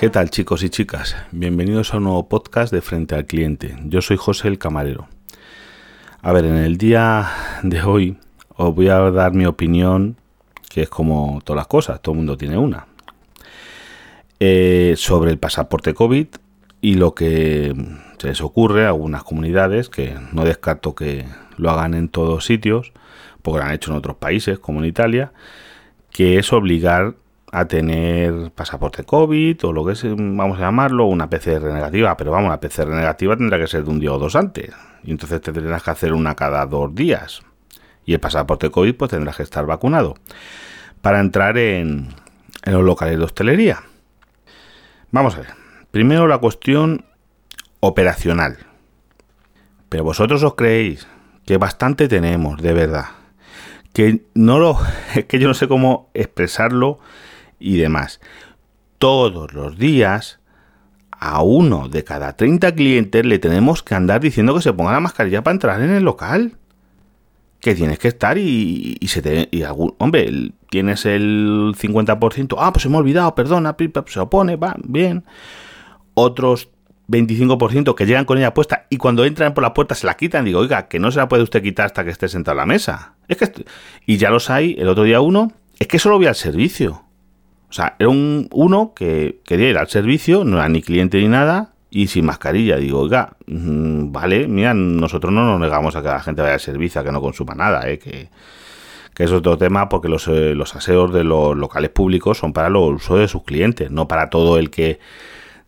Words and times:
¿Qué 0.00 0.08
tal 0.08 0.30
chicos 0.30 0.62
y 0.62 0.70
chicas? 0.70 1.14
Bienvenidos 1.30 1.92
a 1.92 1.98
un 1.98 2.04
nuevo 2.04 2.26
podcast 2.26 2.72
de 2.72 2.80
Frente 2.80 3.14
al 3.14 3.26
Cliente. 3.26 3.76
Yo 3.84 4.00
soy 4.00 4.16
José 4.16 4.48
el 4.48 4.56
Camarero. 4.56 5.08
A 6.22 6.32
ver, 6.32 6.46
en 6.46 6.56
el 6.56 6.78
día 6.78 7.28
de 7.62 7.82
hoy 7.82 8.16
os 8.56 8.74
voy 8.74 8.88
a 8.88 8.98
dar 9.10 9.34
mi 9.34 9.44
opinión, 9.44 10.16
que 10.70 10.84
es 10.84 10.88
como 10.88 11.42
todas 11.44 11.58
las 11.58 11.66
cosas, 11.66 12.00
todo 12.00 12.14
el 12.14 12.16
mundo 12.16 12.38
tiene 12.38 12.56
una, 12.56 12.86
eh, 14.38 14.94
sobre 14.96 15.32
el 15.32 15.38
pasaporte 15.38 15.92
COVID 15.92 16.28
y 16.80 16.94
lo 16.94 17.14
que 17.14 17.74
se 18.16 18.28
les 18.28 18.40
ocurre 18.40 18.86
a 18.86 18.88
algunas 18.88 19.22
comunidades, 19.22 19.90
que 19.90 20.16
no 20.32 20.46
descarto 20.46 20.94
que 20.94 21.26
lo 21.58 21.68
hagan 21.68 21.92
en 21.92 22.08
todos 22.08 22.46
sitios, 22.46 22.94
porque 23.42 23.58
lo 23.58 23.66
han 23.66 23.74
hecho 23.74 23.90
en 23.90 23.98
otros 23.98 24.16
países, 24.16 24.58
como 24.58 24.78
en 24.78 24.86
Italia, 24.86 25.34
que 26.10 26.38
es 26.38 26.54
obligar 26.54 27.16
a 27.52 27.64
tener 27.64 28.52
pasaporte 28.52 29.04
COVID 29.04 29.64
o 29.64 29.72
lo 29.72 29.84
que 29.84 29.92
es, 29.92 30.04
vamos 30.04 30.58
a 30.58 30.62
llamarlo, 30.62 31.06
una 31.06 31.28
PCR 31.28 31.72
negativa. 31.72 32.16
Pero 32.16 32.30
vamos, 32.30 32.50
la 32.50 32.60
PCR 32.60 32.88
negativa 32.88 33.36
tendrá 33.36 33.58
que 33.58 33.66
ser 33.66 33.84
de 33.84 33.90
un 33.90 34.00
día 34.00 34.12
o 34.12 34.18
dos 34.18 34.36
antes. 34.36 34.70
Y 35.02 35.10
entonces 35.10 35.40
te 35.40 35.52
tendrás 35.52 35.82
que 35.82 35.90
hacer 35.90 36.12
una 36.12 36.34
cada 36.34 36.64
dos 36.66 36.94
días. 36.94 37.42
Y 38.04 38.14
el 38.14 38.20
pasaporte 38.20 38.70
COVID 38.70 38.94
pues 38.94 39.10
tendrás 39.10 39.36
que 39.36 39.42
estar 39.42 39.66
vacunado. 39.66 40.14
Para 41.02 41.20
entrar 41.20 41.58
en, 41.58 42.08
en 42.64 42.72
los 42.72 42.84
locales 42.84 43.18
de 43.18 43.24
hostelería. 43.24 43.82
Vamos 45.10 45.34
a 45.34 45.40
ver. 45.40 45.54
Primero 45.90 46.28
la 46.28 46.38
cuestión 46.38 47.04
operacional. 47.80 48.58
Pero 49.88 50.04
vosotros 50.04 50.42
os 50.44 50.54
creéis 50.54 51.08
que 51.46 51.56
bastante 51.56 52.06
tenemos, 52.06 52.62
de 52.62 52.72
verdad. 52.72 53.06
Que 53.92 54.22
no 54.34 54.60
lo. 54.60 54.78
Es 55.16 55.24
que 55.24 55.40
yo 55.40 55.48
no 55.48 55.54
sé 55.54 55.66
cómo 55.66 56.10
expresarlo 56.14 57.00
y 57.60 57.76
demás. 57.76 58.20
Todos 58.98 59.52
los 59.52 59.78
días 59.78 60.40
a 61.20 61.42
uno 61.42 61.88
de 61.88 62.02
cada 62.02 62.34
30 62.34 62.74
clientes 62.74 63.24
le 63.24 63.38
tenemos 63.38 63.82
que 63.82 63.94
andar 63.94 64.22
diciendo 64.22 64.54
que 64.54 64.62
se 64.62 64.72
ponga 64.72 64.92
la 64.92 65.00
mascarilla 65.00 65.44
para 65.44 65.52
entrar 65.52 65.82
en 65.82 65.90
el 65.90 66.02
local. 66.02 66.56
Que 67.60 67.74
tienes 67.74 67.98
que 67.98 68.08
estar 68.08 68.38
y, 68.38 68.98
se 69.06 69.20
te... 69.20 69.48
Y 69.50 69.62
algún, 69.62 69.94
hombre, 69.98 70.52
tienes 70.70 71.04
el 71.04 71.74
50%. 71.78 72.56
Ah, 72.58 72.72
pues 72.72 72.82
se 72.82 72.88
me 72.88 72.96
ha 72.96 73.00
olvidado, 73.00 73.34
perdona, 73.34 73.76
se 74.06 74.20
opone, 74.20 74.56
va, 74.56 74.74
bien. 74.82 75.24
Otros 76.14 76.70
25% 77.08 77.94
que 77.94 78.06
llegan 78.06 78.24
con 78.24 78.38
ella 78.38 78.54
puesta 78.54 78.86
y 78.88 78.96
cuando 78.96 79.26
entran 79.26 79.52
por 79.52 79.62
la 79.62 79.74
puerta 79.74 79.94
se 79.94 80.06
la 80.06 80.16
quitan. 80.16 80.46
Digo, 80.46 80.60
oiga, 80.60 80.88
que 80.88 80.98
no 80.98 81.10
se 81.10 81.18
la 81.18 81.28
puede 81.28 81.42
usted 81.42 81.62
quitar 81.62 81.84
hasta 81.84 82.02
que 82.02 82.10
esté 82.10 82.28
sentado 82.28 82.58
a 82.58 82.62
la 82.62 82.66
mesa. 82.66 83.16
Es 83.28 83.36
que... 83.36 83.52
Y 84.06 84.16
ya 84.16 84.30
los 84.30 84.48
hay, 84.48 84.74
el 84.78 84.88
otro 84.88 85.04
día 85.04 85.20
uno, 85.20 85.52
es 85.78 85.86
que 85.86 85.98
solo 85.98 86.16
voy 86.16 86.26
al 86.26 86.34
servicio. 86.34 87.04
O 87.70 87.72
sea, 87.72 87.94
era 88.00 88.08
un 88.08 88.48
uno 88.50 88.94
que 88.94 89.40
quería 89.44 89.70
ir 89.70 89.78
al 89.78 89.88
servicio, 89.88 90.44
no 90.44 90.58
era 90.58 90.68
ni 90.68 90.82
cliente 90.82 91.18
ni 91.18 91.28
nada, 91.28 91.72
y 91.88 92.08
sin 92.08 92.24
mascarilla. 92.26 92.76
Digo, 92.76 93.00
oiga, 93.00 93.36
mm, 93.46 94.10
vale, 94.10 94.48
mira, 94.48 94.74
nosotros 94.74 95.32
no 95.32 95.44
nos 95.44 95.60
negamos 95.60 95.94
a 95.94 96.02
que 96.02 96.08
la 96.08 96.20
gente 96.20 96.42
vaya 96.42 96.54
al 96.54 96.60
servicio, 96.60 97.00
a 97.00 97.04
que 97.04 97.12
no 97.12 97.20
consuma 97.20 97.54
nada, 97.54 97.88
¿eh? 97.88 97.98
que, 97.98 98.28
es 99.18 99.32
otro 99.32 99.58
tema 99.58 99.90
porque 99.90 100.08
los, 100.08 100.28
eh, 100.28 100.54
los 100.54 100.74
aseos 100.74 101.12
de 101.12 101.24
los 101.24 101.54
locales 101.54 101.90
públicos 101.90 102.38
son 102.38 102.54
para 102.54 102.70
los 102.70 102.90
usos 103.02 103.18
de 103.18 103.28
sus 103.28 103.42
clientes, 103.42 103.90
no 103.90 104.08
para 104.08 104.30
todo 104.30 104.56
el 104.56 104.70
que 104.70 104.98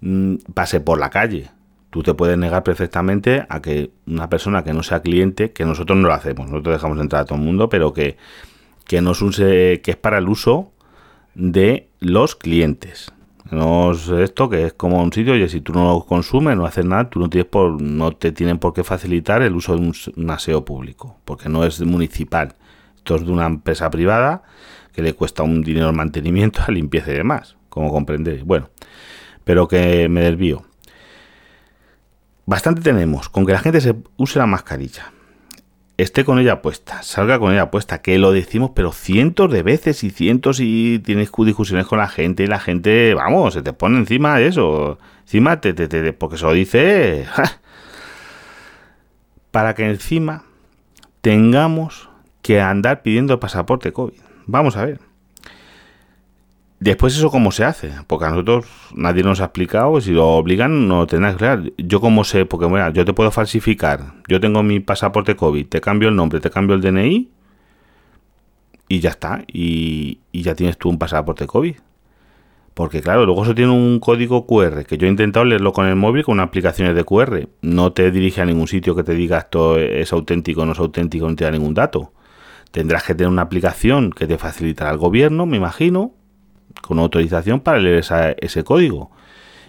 mm, 0.00 0.36
pase 0.54 0.80
por 0.80 0.98
la 0.98 1.10
calle. 1.10 1.50
Tú 1.90 2.02
te 2.02 2.14
puedes 2.14 2.38
negar 2.38 2.62
perfectamente 2.62 3.44
a 3.50 3.60
que 3.60 3.90
una 4.06 4.30
persona 4.30 4.64
que 4.64 4.72
no 4.72 4.82
sea 4.82 5.02
cliente, 5.02 5.52
que 5.52 5.66
nosotros 5.66 5.98
no 5.98 6.08
lo 6.08 6.14
hacemos, 6.14 6.48
nosotros 6.48 6.76
dejamos 6.76 6.98
entrar 6.98 7.22
a 7.22 7.24
todo 7.26 7.36
el 7.36 7.44
mundo, 7.44 7.68
pero 7.68 7.92
que, 7.92 8.16
que, 8.86 9.02
no 9.02 9.12
es, 9.12 9.18
que 9.28 9.82
es 9.84 9.96
para 9.96 10.16
el 10.16 10.30
uso 10.30 10.72
de 11.34 11.88
los 12.00 12.36
clientes. 12.36 13.12
No 13.50 13.92
es 13.92 14.08
esto 14.08 14.48
que 14.48 14.66
es 14.66 14.72
como 14.72 15.02
un 15.02 15.12
sitio 15.12 15.36
y 15.36 15.48
si 15.48 15.60
tú 15.60 15.72
no 15.72 15.84
lo 15.84 16.06
consumes, 16.06 16.56
no 16.56 16.64
haces 16.64 16.86
nada, 16.86 17.10
tú 17.10 17.20
no 17.20 17.28
tienes 17.28 17.50
por, 17.50 17.80
no 17.82 18.12
te 18.12 18.32
tienen 18.32 18.58
por 18.58 18.72
qué 18.72 18.82
facilitar 18.82 19.42
el 19.42 19.54
uso 19.54 19.76
de 19.76 19.92
un, 20.16 20.30
aseo 20.30 20.64
público, 20.64 21.18
porque 21.24 21.48
no 21.48 21.64
es 21.64 21.80
municipal. 21.82 22.54
Esto 22.96 23.16
es 23.16 23.26
de 23.26 23.32
una 23.32 23.46
empresa 23.46 23.90
privada 23.90 24.42
que 24.94 25.02
le 25.02 25.12
cuesta 25.14 25.42
un 25.42 25.62
dinero 25.62 25.88
el 25.90 25.96
mantenimiento, 25.96 26.60
la 26.66 26.68
limpieza 26.74 27.12
y 27.12 27.16
demás, 27.16 27.56
como 27.68 27.90
comprendéis. 27.90 28.42
Bueno, 28.42 28.70
pero 29.44 29.68
que 29.68 30.08
me 30.08 30.22
desvío. 30.22 30.62
Bastante 32.46 32.80
tenemos 32.80 33.28
con 33.28 33.44
que 33.44 33.52
la 33.52 33.60
gente 33.60 33.80
se 33.80 33.94
use 34.16 34.38
la 34.38 34.46
mascarilla 34.46 35.12
esté 35.96 36.24
con 36.24 36.38
ella 36.38 36.62
puesta, 36.62 37.02
salga 37.02 37.38
con 37.38 37.52
ella 37.52 37.70
puesta, 37.70 38.02
que 38.02 38.18
lo 38.18 38.32
decimos, 38.32 38.72
pero 38.74 38.92
cientos 38.92 39.50
de 39.50 39.62
veces 39.62 40.04
y 40.04 40.10
cientos 40.10 40.58
y 40.60 40.98
tienes 41.00 41.30
discusiones 41.36 41.86
con 41.86 41.98
la 41.98 42.08
gente 42.08 42.44
y 42.44 42.46
la 42.46 42.58
gente, 42.58 43.14
vamos, 43.14 43.54
se 43.54 43.62
te 43.62 43.72
pone 43.72 43.98
encima 43.98 44.40
eso, 44.40 44.98
encima 45.22 45.60
te, 45.60 45.74
te, 45.74 45.88
te 45.88 46.12
porque 46.12 46.38
se 46.38 46.44
lo 46.44 46.52
dice, 46.52 47.26
para 49.50 49.74
que 49.74 49.88
encima 49.88 50.44
tengamos 51.20 52.08
que 52.42 52.60
andar 52.60 53.02
pidiendo 53.02 53.38
pasaporte 53.38 53.92
COVID. 53.92 54.20
Vamos 54.46 54.76
a 54.76 54.84
ver. 54.84 55.11
Después 56.82 57.16
eso 57.16 57.30
cómo 57.30 57.52
se 57.52 57.62
hace, 57.62 57.92
porque 58.08 58.24
a 58.24 58.30
nosotros 58.30 58.66
nadie 58.92 59.22
nos 59.22 59.40
ha 59.40 59.44
explicado, 59.44 60.00
si 60.00 60.10
lo 60.10 60.30
obligan 60.30 60.88
no 60.88 61.06
tendrás 61.06 61.34
que 61.34 61.38
crear. 61.38 61.62
Yo 61.78 62.00
cómo 62.00 62.24
sé, 62.24 62.44
porque 62.44 62.66
bueno, 62.66 62.90
yo 62.90 63.04
te 63.04 63.12
puedo 63.12 63.30
falsificar, 63.30 64.14
yo 64.26 64.40
tengo 64.40 64.64
mi 64.64 64.80
pasaporte 64.80 65.36
COVID, 65.36 65.68
te 65.68 65.80
cambio 65.80 66.08
el 66.08 66.16
nombre, 66.16 66.40
te 66.40 66.50
cambio 66.50 66.74
el 66.74 66.82
DNI 66.82 67.30
y 68.88 68.98
ya 68.98 69.10
está, 69.10 69.44
y, 69.46 70.18
ya 70.32 70.56
tienes 70.56 70.76
tú 70.76 70.88
un 70.88 70.98
pasaporte 70.98 71.46
COVID. 71.46 71.76
Porque 72.74 73.00
claro, 73.00 73.26
luego 73.26 73.44
eso 73.44 73.54
tiene 73.54 73.70
un 73.70 74.00
código 74.00 74.44
QR, 74.44 74.84
que 74.84 74.98
yo 74.98 75.06
he 75.06 75.10
intentado 75.10 75.44
leerlo 75.44 75.72
con 75.72 75.86
el 75.86 75.94
móvil 75.94 76.24
con 76.24 76.40
aplicaciones 76.40 76.96
de 76.96 77.04
QR. 77.04 77.48
No 77.60 77.92
te 77.92 78.10
dirige 78.10 78.40
a 78.40 78.44
ningún 78.44 78.66
sitio 78.66 78.96
que 78.96 79.04
te 79.04 79.14
diga 79.14 79.38
esto 79.38 79.78
es 79.78 80.12
auténtico, 80.12 80.66
no 80.66 80.72
es 80.72 80.80
auténtico, 80.80 81.28
no 81.28 81.36
te 81.36 81.44
da 81.44 81.52
ningún 81.52 81.74
dato. 81.74 82.12
Tendrás 82.72 83.04
que 83.04 83.14
tener 83.14 83.28
una 83.28 83.42
aplicación 83.42 84.10
que 84.10 84.26
te 84.26 84.36
facilitará 84.36 84.90
el 84.90 84.98
gobierno, 84.98 85.46
me 85.46 85.58
imagino, 85.58 86.14
con 86.80 86.98
autorización 86.98 87.60
para 87.60 87.78
leer 87.78 88.04
ese 88.40 88.64
código. 88.64 89.10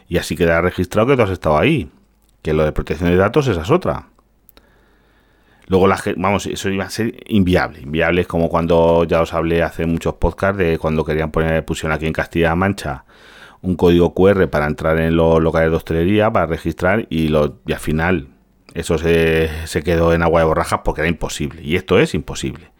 Y 0.08 0.18
así 0.18 0.36
queda 0.36 0.62
registrado 0.62 1.08
que 1.08 1.16
tú 1.16 1.22
has 1.24 1.30
estado 1.30 1.58
ahí. 1.58 1.90
Que 2.41 2.53
lo 2.53 2.66
de 2.66 2.72
protección 2.72 3.09
de 3.09 3.16
datos 3.16 3.47
esa 3.47 3.62
es 3.62 3.72
otra. 3.72 4.09
Luego 5.68 5.88
la 5.88 5.97
vamos, 6.18 6.46
eso 6.46 6.69
iba 6.69 6.86
a 6.86 6.90
ser 6.90 7.16
inviable. 7.28 7.81
Inviable 7.81 8.22
es 8.22 8.28
como 8.28 8.50
cuando 8.50 9.06
ya 9.06 9.22
os 9.22 9.34
hablé 9.34 9.64
hace 9.64 9.86
muchos 9.86 10.16
podcasts 10.16 10.58
de 10.58 10.78
cuando 10.78 11.06
querían 11.06 11.31
poner, 11.31 11.64
pusieron 11.64 11.94
aquí 11.94 12.06
en 12.06 12.14
Castilla-La 12.14 12.56
Mancha 12.56 13.06
un 13.62 13.75
código 13.75 14.14
QR 14.14 14.50
para 14.50 14.68
entrar 14.68 15.00
en 15.00 15.16
los 15.16 15.41
locales 15.41 15.72
de 15.72 15.78
hostelería, 15.78 16.31
para 16.31 16.46
registrar 16.46 17.08
y, 17.09 17.30
lo, 17.30 17.59
y 17.66 17.72
al 17.72 17.80
final 17.80 18.28
eso 18.74 18.97
se, 18.97 19.50
se 19.66 19.84
quedó 19.84 20.14
en 20.14 20.22
agua 20.22 20.41
de 20.41 20.46
borrajas 20.46 20.81
porque 20.84 21.02
era 21.02 21.09
imposible. 21.09 21.62
Y 21.64 21.78
esto 21.78 21.97
es 21.97 22.14
imposible. 22.14 22.72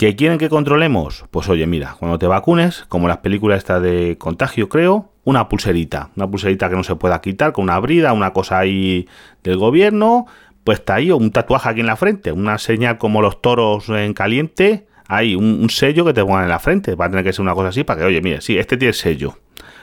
¿Que 0.00 0.16
quieren 0.16 0.38
que 0.38 0.48
controlemos? 0.48 1.26
Pues 1.30 1.50
oye, 1.50 1.66
mira, 1.66 1.94
cuando 1.98 2.18
te 2.18 2.26
vacunes, 2.26 2.86
como 2.88 3.06
las 3.06 3.18
películas 3.18 3.58
esta 3.58 3.80
de 3.80 4.16
contagio, 4.16 4.70
creo, 4.70 5.12
una 5.24 5.50
pulserita, 5.50 6.08
una 6.16 6.26
pulserita 6.26 6.70
que 6.70 6.76
no 6.76 6.84
se 6.84 6.96
pueda 6.96 7.20
quitar, 7.20 7.52
con 7.52 7.64
una 7.64 7.78
brida, 7.80 8.14
una 8.14 8.32
cosa 8.32 8.60
ahí 8.60 9.06
del 9.42 9.58
gobierno, 9.58 10.24
pues 10.64 10.78
está 10.78 10.94
ahí, 10.94 11.10
un 11.10 11.30
tatuaje 11.32 11.68
aquí 11.68 11.80
en 11.80 11.86
la 11.86 11.96
frente, 11.96 12.32
una 12.32 12.56
señal 12.56 12.96
como 12.96 13.20
los 13.20 13.42
toros 13.42 13.90
en 13.90 14.14
caliente, 14.14 14.86
hay 15.06 15.34
un, 15.34 15.68
sello 15.68 16.06
que 16.06 16.14
te 16.14 16.24
pongan 16.24 16.44
en 16.44 16.48
la 16.48 16.60
frente, 16.60 16.94
va 16.94 17.04
a 17.04 17.10
tener 17.10 17.22
que 17.22 17.34
ser 17.34 17.42
una 17.42 17.52
cosa 17.52 17.68
así 17.68 17.84
para 17.84 18.00
que, 18.00 18.06
oye, 18.06 18.22
mire, 18.22 18.40
sí, 18.40 18.56
este 18.56 18.78
tiene 18.78 18.94
sello. 18.94 19.36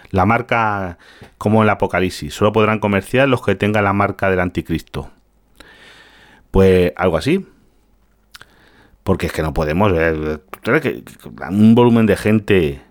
La 0.10 0.26
marca, 0.26 0.98
como 1.38 1.62
el 1.62 1.70
Apocalipsis, 1.70 2.34
solo 2.34 2.52
podrán 2.52 2.80
comerciar 2.80 3.30
los 3.30 3.46
que 3.46 3.54
tengan 3.54 3.84
la 3.84 3.94
marca 3.94 4.32
del 4.32 4.40
anticristo. 4.40 5.12
Pues 6.50 6.92
algo 6.96 7.18
así. 7.18 7.46
Porque 9.08 9.28
es 9.28 9.32
que 9.32 9.42
no 9.42 9.54
podemos. 9.54 9.94
Eh, 9.96 10.38
que 10.82 11.02
un 11.50 11.76
volumen 11.76 12.06
de 12.06 12.18
gente. 12.18 12.82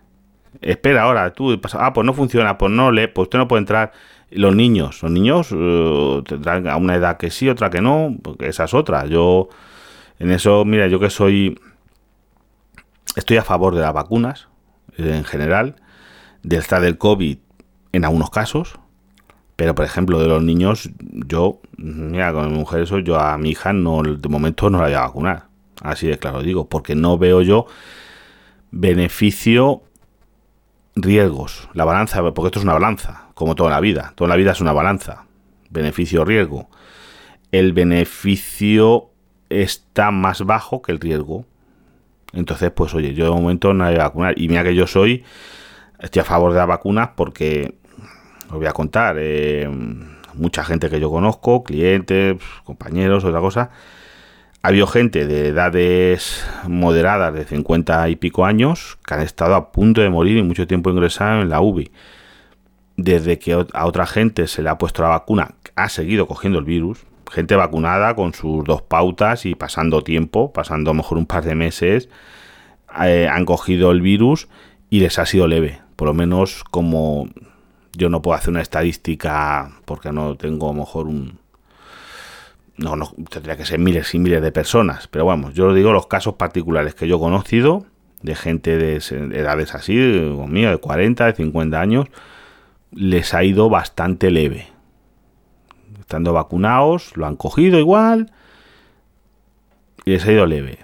Espera 0.62 1.02
ahora, 1.02 1.34
tú. 1.34 1.60
Ah, 1.74 1.92
pues 1.92 2.06
no 2.06 2.14
funciona, 2.14 2.56
pues 2.56 2.72
no 2.72 2.90
le. 2.90 3.08
Pues 3.08 3.26
usted 3.26 3.38
no 3.38 3.46
puede 3.46 3.60
entrar. 3.60 3.92
Los 4.30 4.56
niños, 4.56 5.02
los 5.02 5.12
niños 5.12 5.52
uh, 5.52 6.22
tendrán 6.26 6.68
a 6.68 6.78
una 6.78 6.94
edad 6.94 7.18
que 7.18 7.30
sí, 7.30 7.50
otra 7.50 7.68
que 7.68 7.82
no, 7.82 8.16
porque 8.22 8.48
esa 8.48 8.64
es 8.64 8.72
otra. 8.72 9.04
Yo, 9.04 9.50
en 10.18 10.30
eso, 10.30 10.64
mira, 10.64 10.86
yo 10.86 10.98
que 10.98 11.10
soy. 11.10 11.60
Estoy 13.14 13.36
a 13.36 13.42
favor 13.42 13.74
de 13.74 13.82
las 13.82 13.92
vacunas, 13.92 14.48
en 14.96 15.24
general, 15.24 15.76
del 16.42 16.60
estar 16.60 16.80
del 16.80 16.96
COVID 16.96 17.36
en 17.92 18.04
algunos 18.06 18.30
casos, 18.30 18.78
pero 19.54 19.74
por 19.74 19.84
ejemplo, 19.84 20.18
de 20.18 20.28
los 20.28 20.42
niños, 20.42 20.88
yo, 20.98 21.60
mira, 21.76 22.32
con 22.32 22.50
mi 22.50 22.56
mujer, 22.56 22.80
eso, 22.80 23.00
yo 23.00 23.20
a 23.20 23.36
mi 23.36 23.50
hija 23.50 23.74
no, 23.74 24.02
de 24.02 24.28
momento 24.30 24.70
no 24.70 24.78
la 24.78 24.84
voy 24.84 24.94
a 24.94 25.00
vacunar. 25.00 25.55
Así 25.82 26.06
de 26.06 26.18
claro 26.18 26.42
digo, 26.42 26.68
porque 26.68 26.94
no 26.94 27.18
veo 27.18 27.42
yo 27.42 27.66
beneficio 28.70 29.82
riesgos. 30.94 31.68
La 31.74 31.84
balanza, 31.84 32.22
porque 32.32 32.48
esto 32.48 32.58
es 32.58 32.64
una 32.64 32.74
balanza, 32.74 33.28
como 33.34 33.54
toda 33.54 33.70
la 33.70 33.80
vida. 33.80 34.12
Toda 34.16 34.28
la 34.28 34.36
vida 34.36 34.52
es 34.52 34.60
una 34.60 34.72
balanza. 34.72 35.26
Beneficio-riesgo. 35.70 36.68
El 37.52 37.72
beneficio 37.72 39.10
está 39.48 40.10
más 40.10 40.42
bajo 40.42 40.82
que 40.82 40.92
el 40.92 41.00
riesgo. 41.00 41.44
Entonces, 42.32 42.70
pues 42.70 42.94
oye, 42.94 43.14
yo 43.14 43.26
de 43.26 43.30
momento 43.30 43.72
no 43.72 43.84
voy 43.84 43.94
a 43.94 43.98
vacunar. 43.98 44.34
Y 44.38 44.48
mira 44.48 44.64
que 44.64 44.74
yo 44.74 44.86
soy, 44.86 45.24
estoy 46.00 46.20
a 46.20 46.24
favor 46.24 46.52
de 46.52 46.58
las 46.58 46.66
vacunas 46.66 47.10
porque 47.16 47.74
os 48.48 48.56
voy 48.56 48.66
a 48.66 48.72
contar, 48.72 49.16
eh, 49.18 49.68
mucha 50.34 50.64
gente 50.64 50.90
que 50.90 51.00
yo 51.00 51.10
conozco, 51.10 51.64
clientes, 51.64 52.36
compañeros, 52.64 53.24
otra 53.24 53.40
cosa, 53.40 53.70
habido 54.68 54.86
gente 54.86 55.26
de 55.26 55.48
edades 55.48 56.44
moderadas, 56.66 57.32
de 57.32 57.44
50 57.44 58.08
y 58.08 58.16
pico 58.16 58.44
años, 58.44 58.98
que 59.06 59.14
han 59.14 59.20
estado 59.20 59.54
a 59.54 59.70
punto 59.70 60.00
de 60.00 60.10
morir 60.10 60.36
y 60.36 60.42
mucho 60.42 60.66
tiempo 60.66 60.90
ingresado 60.90 61.42
en 61.42 61.50
la 61.50 61.60
UBI. 61.60 61.92
Desde 62.96 63.38
que 63.38 63.52
a 63.52 63.86
otra 63.86 64.06
gente 64.06 64.46
se 64.48 64.62
le 64.62 64.70
ha 64.70 64.78
puesto 64.78 65.02
la 65.02 65.10
vacuna, 65.10 65.54
ha 65.76 65.88
seguido 65.88 66.26
cogiendo 66.26 66.58
el 66.58 66.64
virus. 66.64 67.04
Gente 67.30 67.54
vacunada 67.54 68.14
con 68.16 68.34
sus 68.34 68.64
dos 68.64 68.82
pautas 68.82 69.46
y 69.46 69.54
pasando 69.54 70.02
tiempo, 70.02 70.52
pasando 70.52 70.90
a 70.90 70.94
lo 70.94 70.98
mejor 70.98 71.18
un 71.18 71.26
par 71.26 71.44
de 71.44 71.54
meses, 71.54 72.08
eh, 73.04 73.28
han 73.30 73.44
cogido 73.44 73.90
el 73.90 74.00
virus 74.00 74.48
y 74.90 75.00
les 75.00 75.18
ha 75.18 75.26
sido 75.26 75.46
leve. 75.46 75.80
Por 75.96 76.08
lo 76.08 76.14
menos 76.14 76.64
como 76.64 77.28
yo 77.92 78.08
no 78.08 78.22
puedo 78.22 78.36
hacer 78.36 78.50
una 78.50 78.62
estadística 78.62 79.70
porque 79.84 80.12
no 80.12 80.36
tengo 80.36 80.70
a 80.70 80.72
lo 80.72 80.80
mejor 80.80 81.06
un, 81.06 81.38
no, 82.78 82.96
no, 82.96 83.12
tendría 83.30 83.56
que 83.56 83.64
ser 83.64 83.78
miles 83.78 84.14
y 84.14 84.18
miles 84.18 84.42
de 84.42 84.52
personas, 84.52 85.08
pero 85.08 85.24
vamos, 85.24 85.54
yo 85.54 85.72
digo 85.72 85.92
los 85.92 86.06
casos 86.06 86.34
particulares 86.34 86.94
que 86.94 87.08
yo 87.08 87.16
he 87.16 87.20
conocido 87.20 87.86
de 88.22 88.34
gente 88.34 88.76
de 88.76 88.96
edades 89.38 89.74
así, 89.74 89.94
mío, 89.94 90.70
de 90.70 90.78
40, 90.78 91.26
de 91.26 91.32
50 91.34 91.80
años, 91.80 92.06
les 92.90 93.34
ha 93.34 93.44
ido 93.44 93.68
bastante 93.70 94.30
leve. 94.30 94.66
Estando 96.00 96.32
vacunados, 96.32 97.16
lo 97.16 97.26
han 97.26 97.36
cogido 97.36 97.78
igual 97.78 98.32
y 100.04 100.12
les 100.12 100.26
ha 100.26 100.32
ido 100.32 100.46
leve. 100.46 100.80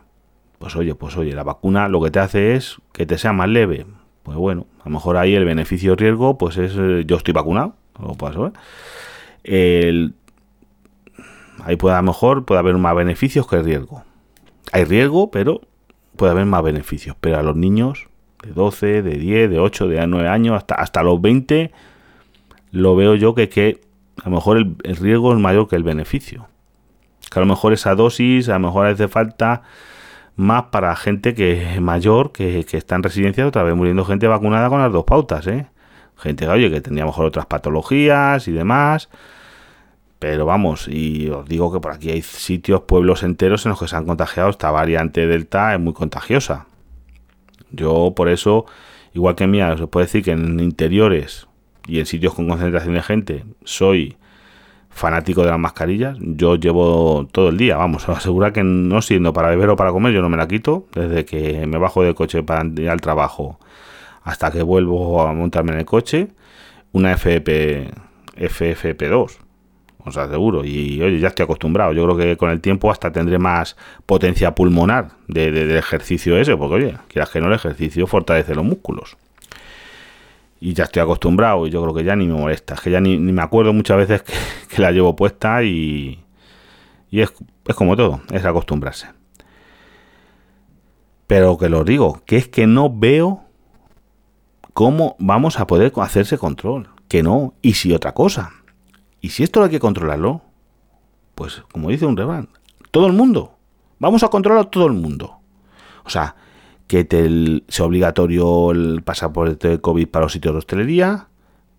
Pues 0.58 0.76
oye, 0.76 0.94
pues 0.94 1.16
oye, 1.16 1.32
la 1.32 1.42
vacuna 1.42 1.88
lo 1.88 2.00
que 2.02 2.10
te 2.10 2.20
hace 2.20 2.54
es 2.54 2.78
que 2.92 3.06
te 3.06 3.18
sea 3.18 3.32
más 3.32 3.48
leve. 3.48 3.86
Pues 4.22 4.36
bueno, 4.36 4.66
a 4.80 4.88
lo 4.88 4.92
mejor 4.92 5.16
ahí 5.16 5.34
el 5.34 5.44
beneficio-riesgo, 5.44 6.38
pues 6.38 6.56
es 6.56 6.76
eh, 6.78 7.04
yo 7.06 7.16
estoy 7.16 7.34
vacunado, 7.34 7.74
lo 8.00 8.14
paso, 8.14 8.48
¿eh? 8.48 8.52
El, 9.42 10.14
Ahí 11.60 11.76
puede 11.76 11.94
a 11.94 11.98
lo 11.98 12.04
mejor 12.04 12.44
puede 12.44 12.58
haber 12.58 12.76
más 12.76 12.94
beneficios 12.94 13.46
que 13.46 13.62
riesgo. 13.62 14.04
Hay 14.72 14.84
riesgo, 14.84 15.30
pero 15.30 15.60
puede 16.16 16.32
haber 16.32 16.46
más 16.46 16.62
beneficios. 16.62 17.16
Pero 17.20 17.38
a 17.38 17.42
los 17.42 17.56
niños 17.56 18.08
de 18.42 18.52
12, 18.52 19.02
de 19.02 19.16
10, 19.16 19.50
de 19.50 19.58
8, 19.58 19.88
de 19.88 20.06
9 20.06 20.28
años, 20.28 20.56
hasta, 20.56 20.74
hasta 20.74 21.02
los 21.02 21.20
20, 21.20 21.72
lo 22.72 22.96
veo 22.96 23.14
yo 23.14 23.34
que, 23.34 23.48
que 23.48 23.80
a 24.22 24.28
lo 24.28 24.36
mejor 24.36 24.56
el, 24.56 24.96
riesgo 24.96 25.32
es 25.32 25.38
mayor 25.38 25.68
que 25.68 25.76
el 25.76 25.84
beneficio. 25.84 26.48
Que 27.30 27.38
a 27.38 27.42
lo 27.42 27.46
mejor 27.46 27.72
esa 27.72 27.94
dosis, 27.94 28.48
a 28.48 28.54
lo 28.54 28.60
mejor 28.60 28.86
hace 28.86 29.08
falta 29.08 29.62
más 30.36 30.64
para 30.64 30.94
gente 30.96 31.34
que 31.34 31.74
es 31.74 31.80
mayor, 31.80 32.32
que, 32.32 32.64
que 32.64 32.76
está 32.76 32.96
en 32.96 33.02
residencia, 33.02 33.46
otra 33.46 33.62
vez 33.62 33.74
muriendo 33.74 34.04
gente 34.04 34.26
vacunada 34.26 34.68
con 34.68 34.80
las 34.80 34.92
dos 34.92 35.04
pautas, 35.04 35.46
¿eh? 35.46 35.66
Gente, 36.16 36.48
oye, 36.48 36.70
que 36.70 36.80
tenía 36.80 37.04
mejor 37.04 37.26
otras 37.26 37.46
patologías 37.46 38.46
y 38.48 38.52
demás. 38.52 39.08
Pero 40.22 40.46
vamos, 40.46 40.86
y 40.86 41.30
os 41.30 41.48
digo 41.48 41.72
que 41.72 41.80
por 41.80 41.90
aquí 41.90 42.12
hay 42.12 42.22
sitios, 42.22 42.82
pueblos 42.82 43.24
enteros 43.24 43.66
en 43.66 43.70
los 43.70 43.80
que 43.80 43.88
se 43.88 43.96
han 43.96 44.06
contagiado. 44.06 44.50
Esta 44.50 44.70
variante 44.70 45.26
Delta 45.26 45.74
es 45.74 45.80
muy 45.80 45.94
contagiosa. 45.94 46.68
Yo 47.72 48.12
por 48.14 48.28
eso, 48.28 48.64
igual 49.14 49.34
que 49.34 49.48
mía, 49.48 49.72
os 49.72 49.88
puedo 49.88 50.06
decir 50.06 50.22
que 50.22 50.30
en 50.30 50.60
interiores 50.60 51.48
y 51.88 51.98
en 51.98 52.06
sitios 52.06 52.34
con 52.34 52.48
concentración 52.48 52.94
de 52.94 53.02
gente 53.02 53.44
soy 53.64 54.16
fanático 54.90 55.42
de 55.42 55.50
las 55.50 55.58
mascarillas. 55.58 56.16
Yo 56.20 56.54
llevo 56.54 57.26
todo 57.32 57.48
el 57.48 57.56
día, 57.56 57.76
vamos, 57.76 58.04
os 58.08 58.16
asegura 58.16 58.52
que 58.52 58.62
no 58.62 59.02
siendo 59.02 59.32
para 59.32 59.50
beber 59.50 59.70
o 59.70 59.76
para 59.76 59.90
comer, 59.90 60.12
yo 60.12 60.22
no 60.22 60.28
me 60.28 60.36
la 60.36 60.46
quito. 60.46 60.86
Desde 60.94 61.24
que 61.24 61.66
me 61.66 61.78
bajo 61.78 62.04
del 62.04 62.14
coche 62.14 62.44
para 62.44 62.64
ir 62.64 62.88
al 62.88 63.00
trabajo 63.00 63.58
hasta 64.22 64.52
que 64.52 64.62
vuelvo 64.62 65.22
a 65.22 65.32
montarme 65.32 65.72
en 65.72 65.80
el 65.80 65.84
coche, 65.84 66.28
una 66.92 67.10
FP, 67.10 67.90
FFP2 68.36 69.42
os 70.04 70.16
aseguro. 70.16 70.64
Y 70.64 71.00
oye, 71.02 71.18
ya 71.18 71.28
estoy 71.28 71.44
acostumbrado. 71.44 71.92
Yo 71.92 72.04
creo 72.04 72.16
que 72.16 72.36
con 72.36 72.50
el 72.50 72.60
tiempo 72.60 72.90
hasta 72.90 73.12
tendré 73.12 73.38
más 73.38 73.76
potencia 74.06 74.54
pulmonar 74.54 75.12
de, 75.28 75.50
del 75.50 75.76
ejercicio 75.76 76.36
ese, 76.36 76.56
porque 76.56 76.74
oye, 76.74 76.98
quieras 77.08 77.30
que 77.30 77.40
no, 77.40 77.48
el 77.48 77.54
ejercicio 77.54 78.06
fortalece 78.06 78.54
los 78.54 78.64
músculos. 78.64 79.16
Y 80.60 80.74
ya 80.74 80.84
estoy 80.84 81.02
acostumbrado 81.02 81.66
y 81.66 81.70
yo 81.70 81.82
creo 81.82 81.94
que 81.94 82.04
ya 82.04 82.14
ni 82.14 82.26
me 82.26 82.34
molesta. 82.34 82.74
Es 82.74 82.80
que 82.80 82.90
ya 82.90 83.00
ni, 83.00 83.18
me 83.18 83.42
acuerdo 83.42 83.72
muchas 83.72 83.96
veces 83.96 84.22
que, 84.68 84.80
la 84.80 84.92
llevo 84.92 85.16
puesta 85.16 85.62
y, 85.62 86.24
y 87.10 87.20
es, 87.20 87.32
es 87.66 87.74
como 87.74 87.96
todo, 87.96 88.20
es 88.32 88.44
acostumbrarse. 88.44 89.08
Pero 91.26 91.56
que 91.58 91.68
lo 91.68 91.84
digo, 91.84 92.22
que 92.26 92.36
es 92.36 92.48
que 92.48 92.66
no 92.66 92.90
veo 92.94 93.42
cómo 94.72 95.16
vamos 95.18 95.58
a 95.58 95.66
poder 95.66 95.92
hacerse 95.96 96.38
control. 96.38 96.88
Que 97.08 97.22
no. 97.22 97.54
Y 97.60 97.74
si 97.74 97.92
otra 97.92 98.12
cosa 98.12 98.61
y 99.22 99.30
si 99.30 99.44
esto 99.44 99.62
hay 99.62 99.70
que 99.70 99.80
controlarlo, 99.80 100.42
pues 101.36 101.62
como 101.72 101.88
dice 101.88 102.04
un 102.04 102.16
refrán, 102.16 102.48
todo 102.90 103.06
el 103.06 103.12
mundo. 103.12 103.54
Vamos 104.00 104.24
a 104.24 104.28
controlar 104.28 104.66
todo 104.66 104.86
el 104.86 104.92
mundo. 104.94 105.38
O 106.04 106.10
sea, 106.10 106.34
que 106.88 107.06
sea 107.68 107.86
obligatorio 107.86 108.72
el 108.72 109.02
pasaporte 109.04 109.68
de 109.68 109.80
COVID 109.80 110.08
para 110.08 110.24
los 110.24 110.32
sitios 110.32 110.54
de 110.54 110.58
hostelería, 110.58 111.28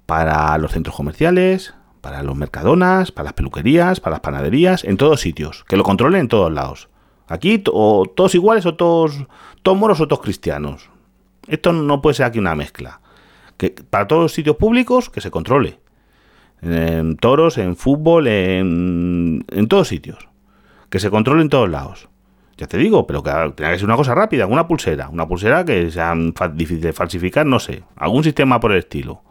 para 0.06 0.58
los 0.58 0.72
centros 0.72 0.96
comerciales, 0.96 1.74
para 2.00 2.24
los 2.24 2.38
mercadonas, 2.38 3.12
para 3.12 3.26
las 3.26 3.34
peluquerías, 3.34 4.00
para 4.00 4.16
las 4.16 4.22
panaderías, 4.22 4.86
en 4.86 4.96
todos 4.96 5.20
sitios. 5.20 5.66
Que 5.66 5.76
lo 5.76 5.84
controlen 5.84 6.22
en 6.22 6.28
todos 6.30 6.52
lados. 6.52 6.88
Aquí 7.28 7.62
o 7.74 8.06
todos 8.06 8.36
iguales 8.36 8.66
o 8.66 8.76
todos, 8.76 9.26
todos 9.64 9.78
moros 9.78 10.00
o 10.00 10.08
todos 10.08 10.24
cristianos. 10.24 10.90
Esto 11.48 11.74
no 11.74 12.02
puede 12.02 12.14
ser 12.14 12.26
aquí 12.26 12.40
una 12.40 12.56
mezcla. 12.56 13.02
Que 13.58 13.72
para 13.72 14.08
todos 14.08 14.22
los 14.22 14.34
sitios 14.34 14.56
públicos 14.56 15.10
que 15.10 15.20
se 15.20 15.30
controle 15.30 15.83
en 16.64 17.18
toros, 17.18 17.58
en 17.58 17.76
fútbol, 17.76 18.28
en, 18.28 19.46
en 19.50 19.68
todos 19.68 19.88
sitios. 19.88 20.30
Que 20.90 21.00
se 21.00 21.10
controle 21.10 21.42
en 21.42 21.50
todos 21.50 21.70
lados. 21.70 22.10
Ya 22.58 22.68
te 22.68 22.78
digo, 22.78 23.08
pero 23.08 23.24
que 23.24 23.32
tenga 23.56 23.72
que 23.72 23.80
ser 23.80 23.86
una 23.86 23.96
cosa 23.96 24.14
rápida, 24.14 24.46
una 24.46 24.68
pulsera. 24.68 25.10
Una 25.10 25.28
pulsera 25.28 25.66
que 25.66 25.90
sea 25.90 26.14
difícil 26.54 26.82
de 26.82 26.94
falsificar, 26.94 27.46
no 27.46 27.60
sé. 27.60 27.84
Algún 27.96 28.24
sistema 28.24 28.60
por 28.60 28.72
el 28.72 28.80
estilo. 28.80 29.24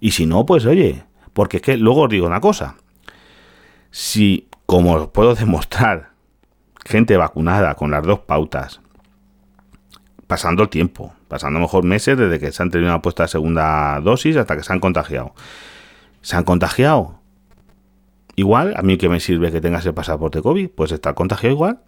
Y 0.00 0.10
si 0.10 0.26
no, 0.26 0.44
pues 0.44 0.66
oye, 0.66 1.04
porque 1.32 1.58
es 1.58 1.62
que 1.62 1.76
luego 1.76 2.02
os 2.02 2.08
digo 2.10 2.26
una 2.26 2.40
cosa. 2.40 2.76
Si, 3.90 4.48
como 4.66 4.94
os 4.94 5.08
puedo 5.08 5.34
demostrar, 5.36 6.10
gente 6.84 7.16
vacunada 7.16 7.74
con 7.74 7.90
las 7.90 8.02
dos 8.02 8.20
pautas, 8.20 8.80
pasando 10.26 10.64
el 10.64 10.68
tiempo, 10.68 11.14
pasando 11.28 11.60
mejor 11.60 11.84
meses 11.84 12.18
desde 12.18 12.38
que 12.38 12.52
se 12.52 12.62
han 12.62 12.70
tenido 12.70 12.90
una 12.90 13.00
puesta 13.00 13.22
de 13.22 13.28
segunda 13.28 14.00
dosis 14.00 14.36
hasta 14.36 14.56
que 14.56 14.62
se 14.62 14.72
han 14.72 14.80
contagiado 14.80 15.34
se 16.28 16.36
han 16.36 16.44
contagiado. 16.44 17.14
Igual, 18.36 18.74
a 18.76 18.82
mí 18.82 18.98
que 18.98 19.08
me 19.08 19.18
sirve 19.18 19.50
que 19.50 19.62
tengas 19.62 19.86
el 19.86 19.94
pasaporte 19.94 20.42
COVID, 20.42 20.68
pues 20.68 20.92
estar 20.92 21.14
contagiado 21.14 21.54
igual. 21.54 21.80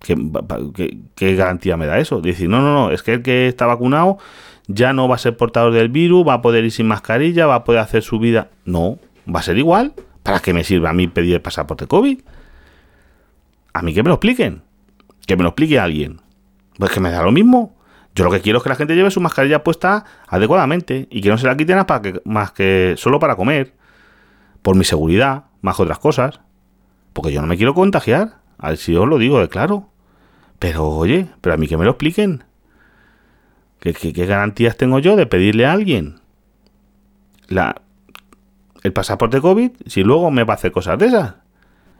¿Qué, 0.00 1.34
garantía 1.34 1.78
me 1.78 1.86
da 1.86 1.98
eso? 1.98 2.20
Decir, 2.20 2.50
no, 2.50 2.60
no, 2.60 2.74
no, 2.74 2.90
es 2.90 3.02
que 3.02 3.14
el 3.14 3.22
que 3.22 3.48
está 3.48 3.64
vacunado 3.64 4.18
ya 4.66 4.92
no 4.92 5.08
va 5.08 5.14
a 5.14 5.18
ser 5.18 5.34
portador 5.34 5.72
del 5.72 5.88
virus, 5.88 6.28
va 6.28 6.34
a 6.34 6.42
poder 6.42 6.66
ir 6.66 6.72
sin 6.72 6.88
mascarilla, 6.88 7.46
va 7.46 7.54
a 7.54 7.64
poder 7.64 7.80
hacer 7.80 8.02
su 8.02 8.18
vida. 8.18 8.50
No, 8.66 8.98
va 9.34 9.40
a 9.40 9.42
ser 9.42 9.56
igual. 9.56 9.94
¿Para 10.22 10.40
qué 10.40 10.52
me 10.52 10.62
sirve 10.62 10.86
a 10.86 10.92
mí 10.92 11.08
pedir 11.08 11.36
el 11.36 11.40
pasaporte 11.40 11.86
COVID? 11.86 12.20
A 13.72 13.80
mí 13.80 13.94
que 13.94 14.02
me 14.02 14.10
lo 14.10 14.16
expliquen. 14.16 14.60
Que 15.26 15.36
me 15.38 15.42
lo 15.42 15.48
explique 15.48 15.78
alguien. 15.78 16.20
Pues 16.76 16.92
que 16.92 17.00
me 17.00 17.10
da 17.10 17.22
lo 17.22 17.32
mismo. 17.32 17.75
Yo 18.16 18.24
lo 18.24 18.30
que 18.30 18.40
quiero 18.40 18.56
es 18.56 18.62
que 18.62 18.70
la 18.70 18.76
gente 18.76 18.96
lleve 18.96 19.10
su 19.10 19.20
mascarilla 19.20 19.62
puesta 19.62 20.06
adecuadamente 20.26 21.06
y 21.10 21.20
que 21.20 21.28
no 21.28 21.36
se 21.36 21.46
la 21.46 21.54
quiten 21.54 21.84
para 21.84 22.14
más 22.24 22.50
que 22.50 22.94
solo 22.96 23.20
para 23.20 23.36
comer, 23.36 23.74
por 24.62 24.74
mi 24.74 24.84
seguridad, 24.84 25.44
más 25.60 25.78
otras 25.78 25.98
cosas. 25.98 26.40
Porque 27.12 27.30
yo 27.30 27.42
no 27.42 27.46
me 27.46 27.58
quiero 27.58 27.74
contagiar. 27.74 28.38
A 28.56 28.70
ver 28.70 28.78
si 28.78 28.96
os 28.96 29.06
lo 29.06 29.18
digo 29.18 29.38
de 29.38 29.50
claro. 29.50 29.90
Pero 30.58 30.88
oye, 30.88 31.28
pero 31.42 31.54
a 31.54 31.58
mí 31.58 31.68
que 31.68 31.76
me 31.76 31.84
lo 31.84 31.90
expliquen. 31.90 32.44
¿Qué, 33.80 33.92
qué, 33.92 34.24
garantías 34.24 34.78
tengo 34.78 34.98
yo 34.98 35.14
de 35.14 35.26
pedirle 35.26 35.66
a 35.66 35.72
alguien 35.72 36.20
la, 37.48 37.82
el 38.82 38.94
pasaporte 38.94 39.42
COVID 39.42 39.72
si 39.84 40.02
luego 40.02 40.30
me 40.30 40.44
va 40.44 40.54
a 40.54 40.56
hacer 40.56 40.72
cosas 40.72 40.98
de 40.98 41.08
esas? 41.08 41.34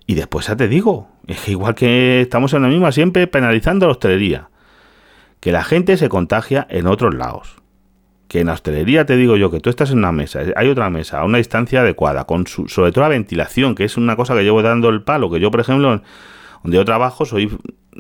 Y 0.07 0.15
después 0.15 0.47
ya 0.47 0.57
te 0.57 0.67
digo, 0.67 1.11
es 1.27 1.43
que 1.43 1.51
igual 1.51 1.75
que 1.75 2.23
estamos 2.23 2.55
en 2.55 2.63
la 2.63 2.69
misma 2.69 2.91
siempre 2.91 3.27
penalizando 3.27 3.85
la 3.85 3.93
hostelería 3.93 4.49
que 5.47 5.53
la 5.53 5.63
gente 5.63 5.97
se 5.97 6.09
contagia 6.09 6.67
en 6.71 6.89
otros 6.89 7.15
lados. 7.15 7.55
Que 8.27 8.41
en 8.41 8.49
la 8.49 8.55
hostelería 8.55 9.07
te 9.07 9.17
digo 9.17 9.37
yo 9.37 9.49
que 9.49 9.61
tú 9.61 9.71
estás 9.71 9.93
en 9.93 9.99
una 9.99 10.11
mesa, 10.11 10.41
hay 10.57 10.69
otra 10.69 10.91
mesa 10.91 11.21
a 11.21 11.25
una 11.25 11.39
distancia 11.39 11.83
adecuada, 11.83 12.25
con 12.25 12.49
sobre 12.49 12.91
todo 12.91 13.03
la 13.03 13.11
ventilación, 13.11 13.77
que 13.77 13.85
es 13.85 13.97
una 13.97 14.17
cosa 14.17 14.35
que 14.35 14.43
llevo 14.43 14.61
dando 14.61 14.89
el 14.89 15.03
palo, 15.03 15.31
que 15.31 15.39
yo 15.39 15.53
por 15.53 15.61
ejemplo, 15.61 16.03
donde 16.65 16.77
yo 16.77 16.85
trabajo, 16.85 17.25
soy 17.27 17.57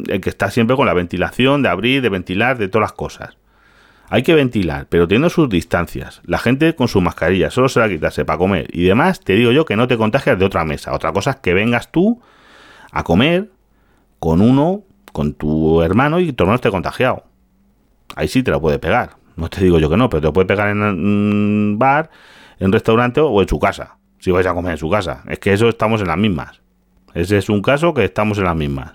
el 0.09 0.21
que 0.21 0.29
está 0.29 0.51
siempre 0.51 0.75
con 0.75 0.87
la 0.87 0.93
ventilación, 0.93 1.63
de 1.63 1.69
abrir, 1.69 2.03
de 2.03 2.09
ventilar, 2.09 2.59
de 2.59 2.67
todas 2.67 2.83
las 2.83 2.95
cosas. 2.95 3.37
Hay 4.11 4.25
que 4.25 4.35
ventilar, 4.35 4.89
pero 4.89 5.07
teniendo 5.07 5.31
sus 5.31 5.49
distancias. 5.49 6.23
La 6.25 6.39
gente 6.39 6.75
con 6.75 6.89
su 6.89 7.01
mascarilla 7.01 7.53
solo 7.53 7.69
se 7.69 7.79
la 7.79 7.89
quitarse 7.89 8.25
para 8.25 8.39
comer. 8.39 8.67
Y 8.73 8.83
demás, 8.87 9.21
te 9.21 9.35
digo 9.35 9.53
yo 9.53 9.65
que 9.65 9.77
no 9.77 9.87
te 9.87 9.97
contagias 9.97 10.37
de 10.37 10.45
otra 10.45 10.65
mesa. 10.65 10.93
Otra 10.95 11.13
cosa 11.13 11.31
es 11.31 11.37
que 11.37 11.55
vengas 11.55 11.93
tú 11.93 12.21
a 12.91 13.05
comer 13.05 13.53
con 14.19 14.41
uno 14.41 14.83
con 15.13 15.33
tu 15.33 15.81
hermano 15.81 16.19
y 16.19 16.33
tu 16.33 16.43
hermano 16.43 16.57
esté 16.57 16.71
contagiado. 16.73 17.23
Ahí 18.15 18.29
sí 18.29 18.43
te 18.43 18.51
lo 18.51 18.61
puede 18.61 18.79
pegar. 18.79 19.17
No 19.37 19.49
te 19.49 19.63
digo 19.63 19.79
yo 19.79 19.91
que 19.91 19.97
no, 19.97 20.09
pero 20.09 20.21
te 20.23 20.33
puede 20.33 20.47
pegar 20.47 20.69
en 20.69 20.83
un 20.83 21.77
bar, 21.79 22.11
en 22.59 22.67
un 22.67 22.73
restaurante 22.73 23.21
o 23.21 23.43
en 23.43 23.49
su 23.49 23.59
casa. 23.59 23.99
Si 24.19 24.31
vais 24.31 24.47
a 24.47 24.55
comer 24.55 24.73
en 24.73 24.79
su 24.79 24.89
casa. 24.89 25.23
Es 25.29 25.39
que 25.39 25.53
eso 25.53 25.69
estamos 25.69 26.01
en 26.01 26.09
las 26.09 26.17
mismas. 26.17 26.61
Ese 27.15 27.39
es 27.39 27.49
un 27.49 27.63
caso 27.63 27.95
que 27.95 28.05
estamos 28.05 28.39
en 28.39 28.45
las 28.45 28.57
mismas. 28.57 28.93